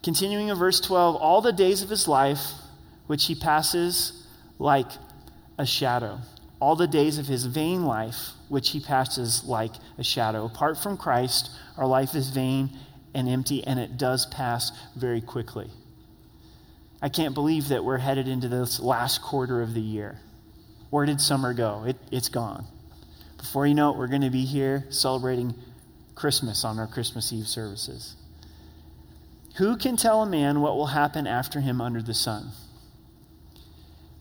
Continuing 0.05 0.47
in 0.47 0.57
verse 0.57 0.79
12, 0.79 1.17
all 1.17 1.41
the 1.41 1.53
days 1.53 1.83
of 1.83 1.91
his 1.91 2.07
life, 2.07 2.53
which 3.09 3.27
he 3.27 3.35
passes 3.35 4.29
like 4.61 4.87
a 5.59 5.67
shadow 5.67 6.21
all 6.61 6.77
the 6.77 6.87
days 6.87 7.19
of 7.19 7.27
his 7.27 7.45
vain 7.45 7.85
life, 7.85 8.31
which 8.49 8.71
he 8.71 8.81
passes 8.81 9.45
like 9.45 9.73
a 9.99 10.05
shadow. 10.05 10.47
Apart 10.47 10.79
from 10.79 10.97
Christ, 10.97 11.51
our 11.77 11.87
life 11.87 12.15
is 12.15 12.31
vain 12.31 12.71
and 13.15 13.29
empty, 13.29 13.65
and 13.65 13.79
it 13.79 13.97
does 13.97 14.27
pass 14.27 14.73
very 14.95 15.21
quickly. 15.21 15.71
I 17.03 17.09
can't 17.09 17.35
believe 17.35 17.69
that 17.69 17.85
we're 17.85 17.99
headed 17.99 18.27
into 18.27 18.49
this 18.49 18.81
last 18.81 19.21
quarter 19.21 19.61
of 19.61 19.75
the 19.75 19.81
year. 19.81 20.19
Where 20.91 21.05
did 21.05 21.21
summer 21.21 21.53
go? 21.53 21.85
It, 21.87 21.97
it's 22.11 22.29
gone. 22.29 22.67
Before 23.37 23.67
you 23.67 23.75
know 23.75 23.93
it, 23.93 23.99
we're 23.99 24.07
going 24.07 24.23
to 24.23 24.31
be 24.31 24.45
here 24.45 24.87
celebrating 24.89 25.55
Christmas 26.15 26.65
on 26.65 26.79
our 26.79 26.87
Christmas 26.87 27.33
Eve 27.33 27.47
services. 27.47 28.17
Who 29.57 29.77
can 29.77 29.97
tell 29.97 30.23
a 30.23 30.27
man 30.27 30.61
what 30.61 30.77
will 30.77 30.87
happen 30.87 31.27
after 31.27 31.61
him 31.61 31.81
under 31.81 32.03
the 32.03 32.15
sun? 32.15 32.51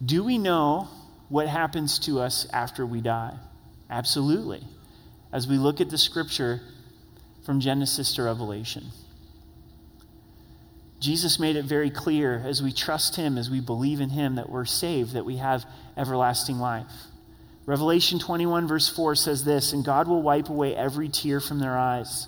Do 0.04 0.24
we 0.24 0.38
know 0.38 0.89
what 1.29 1.47
happens 1.47 1.99
to 1.99 2.19
us 2.19 2.47
after 2.53 2.85
we 2.85 3.01
die? 3.01 3.35
Absolutely. 3.89 4.63
As 5.31 5.47
we 5.47 5.57
look 5.57 5.81
at 5.81 5.89
the 5.89 5.97
scripture 5.97 6.61
from 7.45 7.59
Genesis 7.59 8.15
to 8.15 8.23
Revelation. 8.23 8.85
Jesus 10.99 11.39
made 11.39 11.55
it 11.55 11.65
very 11.65 11.91
clear 11.91 12.41
as 12.45 12.63
we 12.63 12.71
trust 12.71 13.15
him, 13.15 13.38
as 13.38 13.49
we 13.49 13.59
believe 13.59 14.01
in 14.01 14.09
him, 14.09 14.35
that 14.35 14.49
we're 14.49 14.65
saved, 14.65 15.13
that 15.13 15.25
we 15.25 15.38
have 15.38 15.65
everlasting 15.95 16.57
life. 16.57 16.91
Revelation 17.65 18.19
21, 18.19 18.67
verse 18.67 18.89
4 18.89 19.15
says 19.15 19.43
this 19.43 19.73
And 19.73 19.85
God 19.85 20.07
will 20.07 20.21
wipe 20.21 20.49
away 20.49 20.75
every 20.75 21.09
tear 21.09 21.39
from 21.39 21.59
their 21.59 21.77
eyes, 21.77 22.27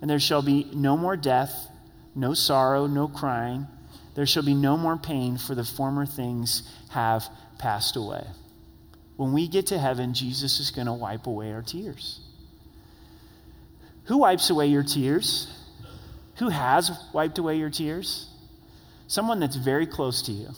and 0.00 0.10
there 0.10 0.20
shall 0.20 0.42
be 0.42 0.68
no 0.74 0.96
more 0.96 1.16
death, 1.16 1.68
no 2.14 2.34
sorrow, 2.34 2.86
no 2.86 3.08
crying. 3.08 3.66
There 4.14 4.26
shall 4.26 4.42
be 4.42 4.54
no 4.54 4.76
more 4.76 4.96
pain, 4.96 5.38
for 5.38 5.54
the 5.54 5.64
former 5.64 6.04
things 6.04 6.68
have 6.90 7.28
passed 7.58 7.96
away. 7.96 8.24
When 9.16 9.32
we 9.32 9.48
get 9.48 9.66
to 9.68 9.78
heaven, 9.78 10.14
Jesus 10.14 10.60
is 10.60 10.70
going 10.70 10.86
to 10.86 10.92
wipe 10.92 11.26
away 11.26 11.52
our 11.52 11.62
tears. 11.62 12.20
Who 14.04 14.18
wipes 14.18 14.48
away 14.48 14.68
your 14.68 14.84
tears? 14.84 15.52
Who 16.36 16.48
has 16.48 16.90
wiped 17.12 17.38
away 17.38 17.56
your 17.56 17.68
tears? 17.68 18.30
Someone 19.08 19.40
that's 19.40 19.56
very 19.56 19.86
close 19.86 20.22
to 20.22 20.32
you. 20.32 20.48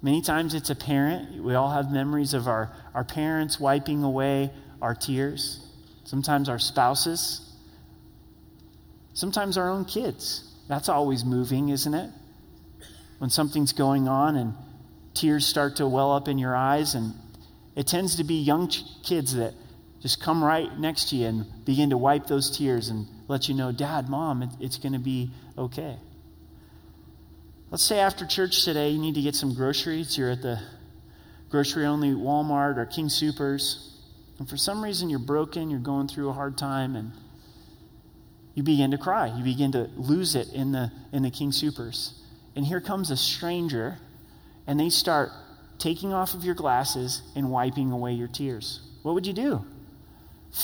Many 0.00 0.22
times 0.22 0.54
it's 0.54 0.70
a 0.70 0.74
parent. 0.74 1.42
We 1.42 1.54
all 1.54 1.70
have 1.70 1.92
memories 1.92 2.34
of 2.34 2.48
our, 2.48 2.72
our 2.94 3.04
parents 3.04 3.58
wiping 3.60 4.02
away 4.02 4.50
our 4.80 4.94
tears. 4.94 5.66
Sometimes 6.04 6.48
our 6.48 6.58
spouses. 6.58 7.52
Sometimes 9.14 9.56
our 9.58 9.68
own 9.68 9.84
kids. 9.84 10.52
That's 10.68 10.88
always 10.88 11.24
moving, 11.24 11.68
isn't 11.68 11.94
it? 11.94 12.10
When 13.18 13.30
something's 13.30 13.72
going 13.72 14.08
on 14.08 14.36
and 14.36 14.54
tears 15.14 15.46
start 15.46 15.76
to 15.76 15.86
well 15.86 16.12
up 16.12 16.28
in 16.28 16.38
your 16.38 16.54
eyes, 16.56 16.94
and 16.94 17.14
it 17.76 17.86
tends 17.86 18.16
to 18.16 18.24
be 18.24 18.34
young 18.34 18.68
ch- 18.68 18.84
kids 19.02 19.34
that 19.34 19.54
just 20.00 20.20
come 20.20 20.42
right 20.42 20.78
next 20.78 21.10
to 21.10 21.16
you 21.16 21.26
and 21.26 21.64
begin 21.64 21.90
to 21.90 21.96
wipe 21.96 22.26
those 22.26 22.56
tears 22.56 22.88
and 22.88 23.06
let 23.28 23.48
you 23.48 23.54
know, 23.54 23.72
Dad, 23.72 24.08
Mom, 24.08 24.42
it, 24.42 24.50
it's 24.60 24.78
going 24.78 24.92
to 24.92 24.98
be 24.98 25.30
okay. 25.56 25.96
Let's 27.70 27.84
say 27.84 28.00
after 28.00 28.26
church 28.26 28.64
today, 28.64 28.90
you 28.90 28.98
need 28.98 29.14
to 29.14 29.22
get 29.22 29.34
some 29.34 29.54
groceries. 29.54 30.18
You're 30.18 30.30
at 30.30 30.42
the 30.42 30.60
grocery 31.48 31.86
only 31.86 32.10
Walmart 32.10 32.76
or 32.76 32.84
King 32.84 33.08
Supers. 33.08 33.96
And 34.38 34.48
for 34.48 34.56
some 34.56 34.82
reason, 34.82 35.08
you're 35.08 35.18
broken, 35.18 35.70
you're 35.70 35.78
going 35.78 36.08
through 36.08 36.28
a 36.28 36.32
hard 36.32 36.58
time, 36.58 36.96
and 36.96 37.12
you 38.54 38.62
begin 38.62 38.90
to 38.90 38.98
cry. 38.98 39.34
You 39.34 39.44
begin 39.44 39.72
to 39.72 39.88
lose 39.96 40.34
it 40.34 40.52
in 40.52 40.72
the, 40.72 40.90
in 41.12 41.22
the 41.22 41.30
King 41.30 41.52
Supers. 41.52 42.20
And 42.56 42.66
here 42.66 42.80
comes 42.80 43.10
a 43.10 43.16
stranger, 43.16 43.98
and 44.66 44.78
they 44.78 44.88
start 44.88 45.30
taking 45.78 46.12
off 46.12 46.34
of 46.34 46.44
your 46.44 46.54
glasses 46.54 47.22
and 47.34 47.50
wiping 47.50 47.90
away 47.90 48.12
your 48.12 48.28
tears. 48.28 48.80
What 49.02 49.14
would 49.14 49.26
you 49.26 49.32
do? 49.32 49.64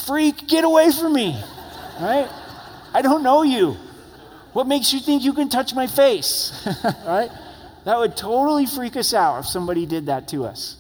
Freak, 0.07 0.47
get 0.47 0.65
away 0.65 0.91
from 0.93 1.13
me, 1.13 1.31
right? 2.01 2.29
I 2.95 3.03
don't 3.03 3.23
know 3.23 3.43
you. 3.43 3.77
What 4.53 4.67
makes 4.67 4.93
you 4.93 5.01
think 5.01 5.25
you 5.25 5.33
can 5.33 5.49
touch 5.49 5.75
my 5.75 5.87
face? 5.87 6.53
right? 6.85 7.31
That 7.85 7.99
would 7.99 8.17
totally 8.17 8.67
freak 8.67 8.97
us 8.97 9.15
out 9.15 9.41
if 9.41 9.47
somebody 9.47 9.87
did 9.87 10.07
that 10.07 10.29
to 10.29 10.45
us. 10.45 10.77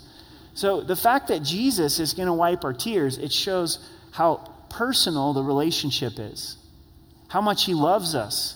So 0.54 0.80
the 0.80 0.96
fact 0.96 1.28
that 1.28 1.42
Jesus 1.42 2.00
is 2.00 2.14
going 2.14 2.26
to 2.26 2.32
wipe 2.32 2.64
our 2.64 2.72
tears, 2.72 3.18
it 3.18 3.32
shows 3.32 3.78
how 4.10 4.52
personal 4.68 5.32
the 5.32 5.42
relationship 5.42 6.14
is, 6.18 6.56
how 7.28 7.40
much 7.40 7.64
he 7.64 7.74
loves 7.74 8.14
us. 8.14 8.54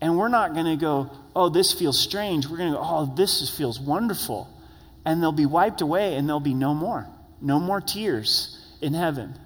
And 0.00 0.16
we're 0.16 0.28
not 0.28 0.54
going 0.54 0.66
to 0.66 0.76
go, 0.76 1.10
oh, 1.36 1.48
this 1.48 1.72
feels 1.72 1.98
strange. 1.98 2.46
We're 2.46 2.56
going 2.56 2.72
to 2.72 2.78
go, 2.78 2.82
oh, 2.82 3.14
this 3.16 3.54
feels 3.56 3.78
wonderful. 3.78 4.48
And 5.04 5.22
they'll 5.22 5.32
be 5.32 5.46
wiped 5.46 5.80
away 5.80 6.16
and 6.16 6.28
there'll 6.28 6.40
be 6.40 6.54
no 6.54 6.74
more. 6.74 7.06
No 7.40 7.58
more 7.58 7.80
tears 7.80 8.58
in 8.80 8.94
heaven. 8.94 9.38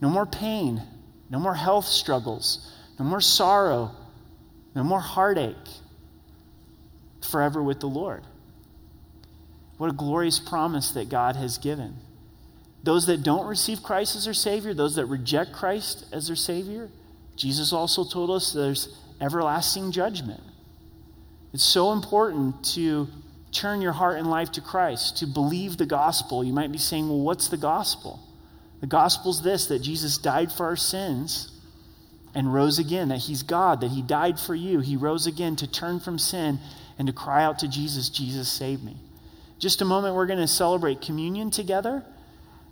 No 0.00 0.08
more 0.08 0.26
pain. 0.26 0.82
No 1.30 1.38
more 1.38 1.54
health 1.54 1.86
struggles. 1.86 2.72
No 2.98 3.04
more 3.04 3.20
sorrow. 3.20 3.90
No 4.74 4.84
more 4.84 5.00
heartache. 5.00 5.56
Forever 7.30 7.62
with 7.62 7.80
the 7.80 7.88
Lord. 7.88 8.22
What 9.78 9.90
a 9.90 9.94
glorious 9.94 10.38
promise 10.38 10.90
that 10.92 11.08
God 11.08 11.36
has 11.36 11.58
given. 11.58 11.96
Those 12.82 13.06
that 13.06 13.22
don't 13.22 13.46
receive 13.46 13.82
Christ 13.82 14.16
as 14.16 14.24
their 14.24 14.34
Savior, 14.34 14.74
those 14.74 14.96
that 14.96 15.06
reject 15.06 15.52
Christ 15.52 16.06
as 16.12 16.28
their 16.28 16.36
Savior, 16.36 16.88
Jesus 17.36 17.72
also 17.72 18.04
told 18.04 18.30
us 18.30 18.52
there's 18.52 18.96
everlasting 19.20 19.92
judgment. 19.92 20.42
It's 21.52 21.64
so 21.64 21.92
important 21.92 22.64
to 22.74 23.08
turn 23.52 23.80
your 23.80 23.92
heart 23.92 24.18
and 24.18 24.30
life 24.30 24.52
to 24.52 24.60
Christ, 24.60 25.18
to 25.18 25.26
believe 25.26 25.76
the 25.76 25.86
gospel. 25.86 26.44
You 26.44 26.52
might 26.52 26.72
be 26.72 26.78
saying, 26.78 27.08
well, 27.08 27.20
what's 27.20 27.48
the 27.48 27.56
gospel? 27.56 28.20
The 28.80 28.86
gospel's 28.86 29.42
this 29.42 29.66
that 29.66 29.80
Jesus 29.80 30.18
died 30.18 30.52
for 30.52 30.66
our 30.66 30.76
sins 30.76 31.50
and 32.34 32.52
rose 32.52 32.78
again, 32.78 33.08
that 33.08 33.18
he's 33.18 33.42
God, 33.42 33.80
that 33.80 33.90
he 33.90 34.02
died 34.02 34.38
for 34.38 34.54
you. 34.54 34.80
He 34.80 34.96
rose 34.96 35.26
again 35.26 35.56
to 35.56 35.70
turn 35.70 35.98
from 35.98 36.18
sin 36.18 36.60
and 36.98 37.06
to 37.06 37.12
cry 37.12 37.42
out 37.42 37.60
to 37.60 37.68
Jesus, 37.68 38.10
Jesus, 38.10 38.48
save 38.50 38.82
me. 38.82 38.96
Just 39.58 39.82
a 39.82 39.84
moment, 39.84 40.14
we're 40.14 40.26
going 40.26 40.38
to 40.38 40.46
celebrate 40.46 41.00
communion 41.00 41.50
together. 41.50 42.04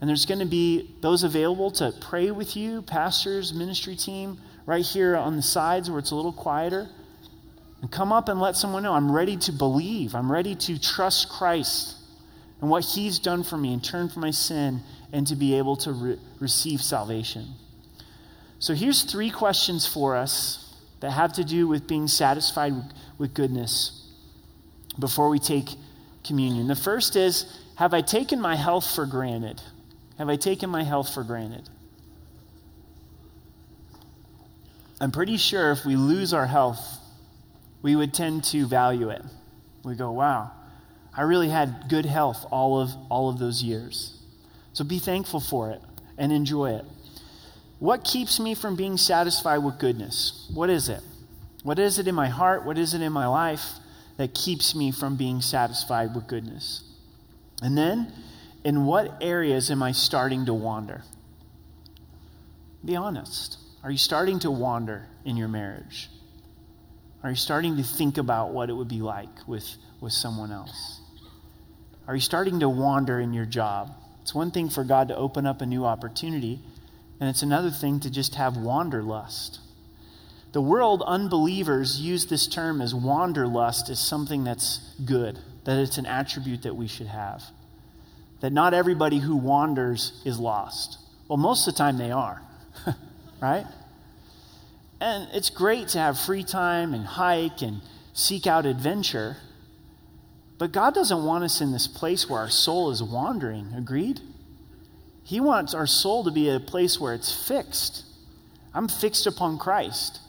And 0.01 0.09
there's 0.09 0.27
going 0.27 0.41
to 0.41 0.47
be 0.47 0.95
those 1.01 1.25
available 1.25 1.71
to 1.73 1.93
pray 2.01 2.31
with 2.31 2.55
you, 2.57 2.83
pastors, 2.83 3.55
ministry 3.55 3.97
team, 3.97 4.39
right 4.67 4.85
here 4.85 5.17
on 5.17 5.37
the 5.37 5.43
sides 5.43 5.89
where 5.89 5.99
it's 5.99 6.11
a 6.11 6.17
little 6.17 6.33
quieter. 6.33 6.89
And 7.81 7.91
come 7.91 8.13
up 8.13 8.29
and 8.29 8.41
let 8.41 8.57
someone 8.57 8.83
know 8.83 8.93
I'm 8.93 9.13
ready 9.13 9.37
to 9.39 9.53
believe. 9.53 10.15
I'm 10.15 10.31
ready 10.31 10.55
to 10.55 10.79
trust 10.79 11.29
Christ 11.29 11.97
and 12.61 12.69
what 12.69 12.85
He's 12.85 13.19
done 13.19 13.45
for 13.45 13.57
me 13.57 13.73
and 13.73 13.83
turn 13.83 14.09
from 14.09 14.23
my 14.23 14.31
sin 14.31 14.81
and 15.13 15.27
to 15.29 15.37
be 15.37 15.57
able 15.57 15.77
to 15.77 15.93
re- 15.93 16.19
receive 16.41 16.83
salvation. 16.83 17.47
So 18.59 18.75
here's 18.75 19.03
three 19.03 19.31
questions 19.31 19.87
for 19.87 20.17
us 20.17 20.75
that 21.01 21.11
have 21.11 21.35
to 21.35 21.45
do 21.45 21.69
with 21.69 21.87
being 21.87 22.09
satisfied 22.09 22.73
with 23.19 23.35
goodness 23.35 24.11
before 24.99 25.29
we 25.29 25.39
take 25.39 25.69
communion. 26.25 26.67
The 26.67 26.75
first 26.75 27.15
is 27.17 27.61
Have 27.77 27.93
I 27.93 28.01
taken 28.01 28.41
my 28.41 28.57
health 28.57 28.95
for 28.95 29.05
granted? 29.05 29.61
Have 30.19 30.31
I 30.31 30.37
taken 30.37 30.71
my 30.71 30.83
health 30.83 31.13
for 31.13 31.23
granted? 31.23 31.69
I'm 35.01 35.11
pretty 35.11 35.37
sure 35.37 35.73
if 35.73 35.85
we 35.85 35.97
lose 35.97 36.33
our 36.33 36.47
health, 36.47 36.81
we 37.83 37.95
would 37.97 38.15
tend 38.15 38.45
to 38.45 38.67
value 38.67 39.11
it. 39.11 39.23
We 39.85 39.95
go, 39.95 40.11
wow, 40.11 40.51
I 41.15 41.23
really 41.23 41.49
had 41.49 41.87
good 41.89 42.07
health 42.07 42.47
all 42.51 42.81
of, 42.81 42.91
all 43.11 43.29
of 43.29 43.39
those 43.39 43.63
years. 43.63 44.19
So 44.73 44.85
be 44.85 44.99
thankful 44.99 45.41
for 45.41 45.71
it 45.71 45.81
and 46.19 46.33
enjoy 46.33 46.73
it. 46.77 46.85
What 47.79 48.05
keeps 48.05 48.41
me 48.41 48.55
from 48.55 48.75
being 48.75 48.97
satisfied 48.97 49.59
with 49.59 49.79
goodness? 49.79 50.51
What 50.53 50.71
is 50.71 50.89
it? 50.89 51.03
What 51.63 51.79
is 51.79 51.99
it 51.99 52.09
in 52.09 52.15
my 52.15 52.29
heart? 52.29 52.65
What 52.65 52.79
is 52.79 52.95
it 52.95 53.03
in 53.03 53.13
my 53.13 53.27
life 53.27 53.65
that 54.17 54.35
keeps 54.35 54.75
me 54.75 54.93
from 54.93 55.17
being 55.17 55.43
satisfied 55.43 56.15
with 56.15 56.27
goodness? 56.27 56.85
And 57.63 57.77
then, 57.77 58.13
in 58.65 58.87
what 58.87 59.17
areas 59.21 59.71
am 59.71 59.83
I 59.83 59.93
starting 59.93 60.47
to 60.47 60.55
wander? 60.55 61.03
Be 62.85 62.97
honest. 62.97 63.59
Are 63.87 63.93
you 63.93 63.99
starting 63.99 64.41
to 64.41 64.51
wander 64.51 65.07
in 65.25 65.37
your 65.37 65.47
marriage? 65.47 66.11
Are 67.23 67.31
you 67.31 67.37
starting 67.37 67.77
to 67.77 67.85
think 67.85 68.19
about 68.19 68.51
what 68.51 68.69
it 68.69 68.73
would 68.73 68.89
be 68.89 69.01
like 69.01 69.47
with, 69.47 69.65
with 70.01 70.13
someone 70.13 70.51
else? 70.51 71.01
Are 72.09 72.15
you 72.17 72.21
starting 72.21 72.59
to 72.59 72.69
wander 72.69 73.21
in 73.21 73.33
your 73.33 73.45
job? 73.45 73.93
It's 74.23 74.35
one 74.35 74.51
thing 74.51 74.71
for 74.71 74.83
God 74.83 75.07
to 75.07 75.17
open 75.17 75.47
up 75.47 75.61
a 75.61 75.67
new 75.67 75.85
opportunity, 75.85 76.59
and 77.21 77.29
it's 77.29 77.43
another 77.43 77.71
thing 77.71 78.01
to 78.01 78.11
just 78.11 78.35
have 78.35 78.57
wanderlust. 78.57 79.61
The 80.51 80.61
world, 80.61 81.05
unbelievers, 81.07 82.01
use 82.01 82.27
this 82.27 82.49
term 82.49 82.81
as 82.81 82.93
wanderlust 82.93 83.89
as 83.89 84.01
something 84.01 84.43
that's 84.43 84.81
good, 85.05 85.39
that 85.63 85.79
it's 85.79 85.99
an 85.99 86.07
attribute 86.07 86.63
that 86.63 86.75
we 86.75 86.89
should 86.89 87.07
have. 87.07 87.41
That 88.41 88.53
not 88.53 88.75
everybody 88.75 89.21
who 89.21 89.37
wanders 89.37 90.21
is 90.25 90.41
lost. 90.41 90.99
Well, 91.29 91.37
most 91.37 91.69
of 91.69 91.75
the 91.75 91.79
time 91.79 91.99
they 91.99 92.11
are, 92.11 92.43
right? 93.41 93.67
And 95.01 95.29
it's 95.33 95.51
great 95.51 95.89
to 95.89 95.99
have 95.99 96.19
free 96.19 96.45
time 96.45 96.95
and 96.95 97.05
hike 97.05 97.63
and 97.63 97.81
seek 98.13 98.47
out 98.47 98.65
adventure. 98.65 99.37
But 100.59 100.73
God 100.73 100.95
doesn't 100.95 101.25
want 101.25 101.45
us 101.45 101.61
in 101.61 101.73
this 101.73 101.87
place 101.87 102.29
where 102.29 102.41
our 102.41 102.49
soul 102.49 102.91
is 102.91 103.03
wandering. 103.03 103.73
Agreed? 103.77 104.21
He 105.23 105.41
wants 105.41 105.75
our 105.75 105.87
soul 105.87 106.25
to 106.25 106.31
be 106.31 106.49
a 106.49 106.61
place 106.61 106.99
where 106.99 107.13
it's 107.13 107.47
fixed. 107.47 108.05
I'm 108.73 108.89
fixed 108.89 109.27
upon 109.27 109.59
Christ. 109.59 110.21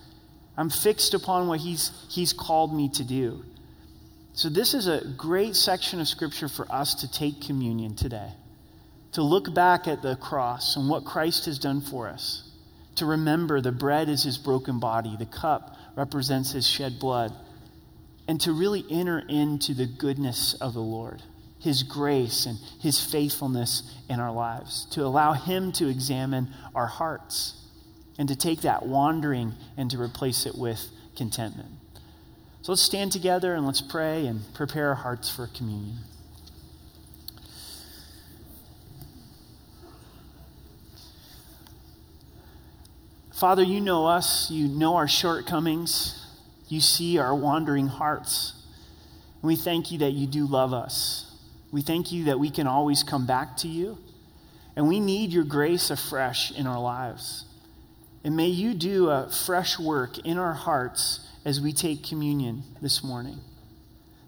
I'm 0.57 0.69
fixed 0.69 1.13
upon 1.13 1.47
what 1.47 1.59
he's, 1.59 1.91
he's 2.09 2.33
called 2.33 2.75
me 2.75 2.89
to 2.89 3.03
do. 3.03 3.43
So, 4.33 4.49
this 4.49 4.73
is 4.73 4.87
a 4.87 5.03
great 5.17 5.55
section 5.55 5.99
of 5.99 6.07
Scripture 6.07 6.47
for 6.47 6.71
us 6.71 6.93
to 6.95 7.11
take 7.11 7.41
communion 7.41 7.95
today, 7.95 8.31
to 9.13 9.23
look 9.23 9.53
back 9.53 9.87
at 9.87 10.03
the 10.03 10.15
cross 10.15 10.75
and 10.75 10.89
what 10.89 11.05
Christ 11.05 11.45
has 11.45 11.57
done 11.57 11.81
for 11.81 12.07
us 12.07 12.46
to 12.97 13.05
remember 13.05 13.61
the 13.61 13.71
bread 13.71 14.09
is 14.09 14.23
his 14.23 14.37
broken 14.37 14.79
body, 14.79 15.15
the 15.17 15.25
cup 15.25 15.75
represents 15.95 16.51
his 16.51 16.67
shed 16.67 16.99
blood, 16.99 17.33
and 18.27 18.39
to 18.41 18.51
really 18.51 18.85
enter 18.89 19.19
into 19.19 19.73
the 19.73 19.85
goodness 19.85 20.53
of 20.55 20.73
the 20.73 20.81
Lord, 20.81 21.21
his 21.59 21.83
grace 21.83 22.45
and 22.45 22.57
his 22.81 23.03
faithfulness 23.03 23.95
in 24.09 24.19
our 24.19 24.31
lives, 24.31 24.85
to 24.91 25.05
allow 25.05 25.33
him 25.33 25.71
to 25.73 25.87
examine 25.87 26.49
our 26.75 26.87
hearts 26.87 27.63
and 28.17 28.27
to 28.29 28.35
take 28.35 28.61
that 28.61 28.85
wandering 28.85 29.53
and 29.77 29.89
to 29.91 30.01
replace 30.01 30.45
it 30.45 30.55
with 30.55 30.89
contentment. 31.15 31.69
So 32.61 32.71
let's 32.73 32.81
stand 32.81 33.11
together 33.11 33.53
and 33.53 33.65
let's 33.65 33.81
pray 33.81 34.25
and 34.25 34.41
prepare 34.53 34.89
our 34.89 34.95
hearts 34.95 35.33
for 35.33 35.47
communion. 35.47 35.99
Father, 43.37 43.61
you 43.61 43.81
know 43.81 44.07
us. 44.07 44.49
You 44.49 44.67
know 44.67 44.95
our 44.95 45.07
shortcomings. 45.07 46.25
You 46.67 46.81
see 46.81 47.19
our 47.19 47.35
wandering 47.35 47.85
hearts. 47.85 48.53
We 49.43 49.55
thank 49.55 49.91
you 49.91 49.99
that 49.99 50.13
you 50.13 50.25
do 50.25 50.47
love 50.47 50.73
us. 50.73 51.35
We 51.71 51.83
thank 51.83 52.11
you 52.11 52.25
that 52.25 52.39
we 52.39 52.49
can 52.49 52.65
always 52.65 53.03
come 53.03 53.27
back 53.27 53.55
to 53.57 53.67
you. 53.67 53.99
And 54.75 54.87
we 54.87 54.99
need 54.99 55.31
your 55.31 55.43
grace 55.43 55.91
afresh 55.91 56.51
in 56.51 56.65
our 56.65 56.79
lives. 56.79 57.45
And 58.23 58.35
may 58.35 58.47
you 58.47 58.73
do 58.73 59.09
a 59.09 59.29
fresh 59.29 59.77
work 59.77 60.17
in 60.25 60.39
our 60.39 60.53
hearts 60.53 61.19
as 61.45 61.61
we 61.61 61.73
take 61.73 62.03
communion 62.03 62.63
this 62.81 63.03
morning. 63.03 63.39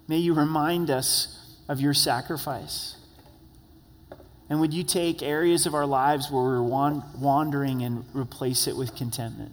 May 0.07 0.18
you 0.18 0.36
remind 0.36 0.91
us 0.91 1.57
of 1.68 1.82
your 1.82 1.95
sacrifice. 1.95 2.95
And 4.50 4.60
would 4.60 4.74
you 4.74 4.84
take 4.84 5.22
areas 5.22 5.66
of 5.66 5.76
our 5.76 5.86
lives 5.86 6.32
where 6.32 6.43
we're 6.43 6.62
wandering 6.64 7.84
and 7.84 8.04
replace 8.14 8.68
it 8.68 8.76
with 8.76 8.95
contentment? 8.95 9.52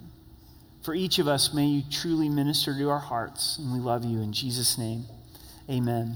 For 0.81 0.95
each 0.95 1.19
of 1.19 1.27
us, 1.27 1.53
may 1.53 1.65
you 1.65 1.83
truly 1.91 2.29
minister 2.29 2.73
to 2.73 2.89
our 2.89 2.99
hearts. 2.99 3.57
And 3.57 3.73
we 3.73 3.79
love 3.79 4.05
you 4.05 4.21
in 4.21 4.33
Jesus' 4.33 4.77
name. 4.77 5.03
Amen. 5.69 6.15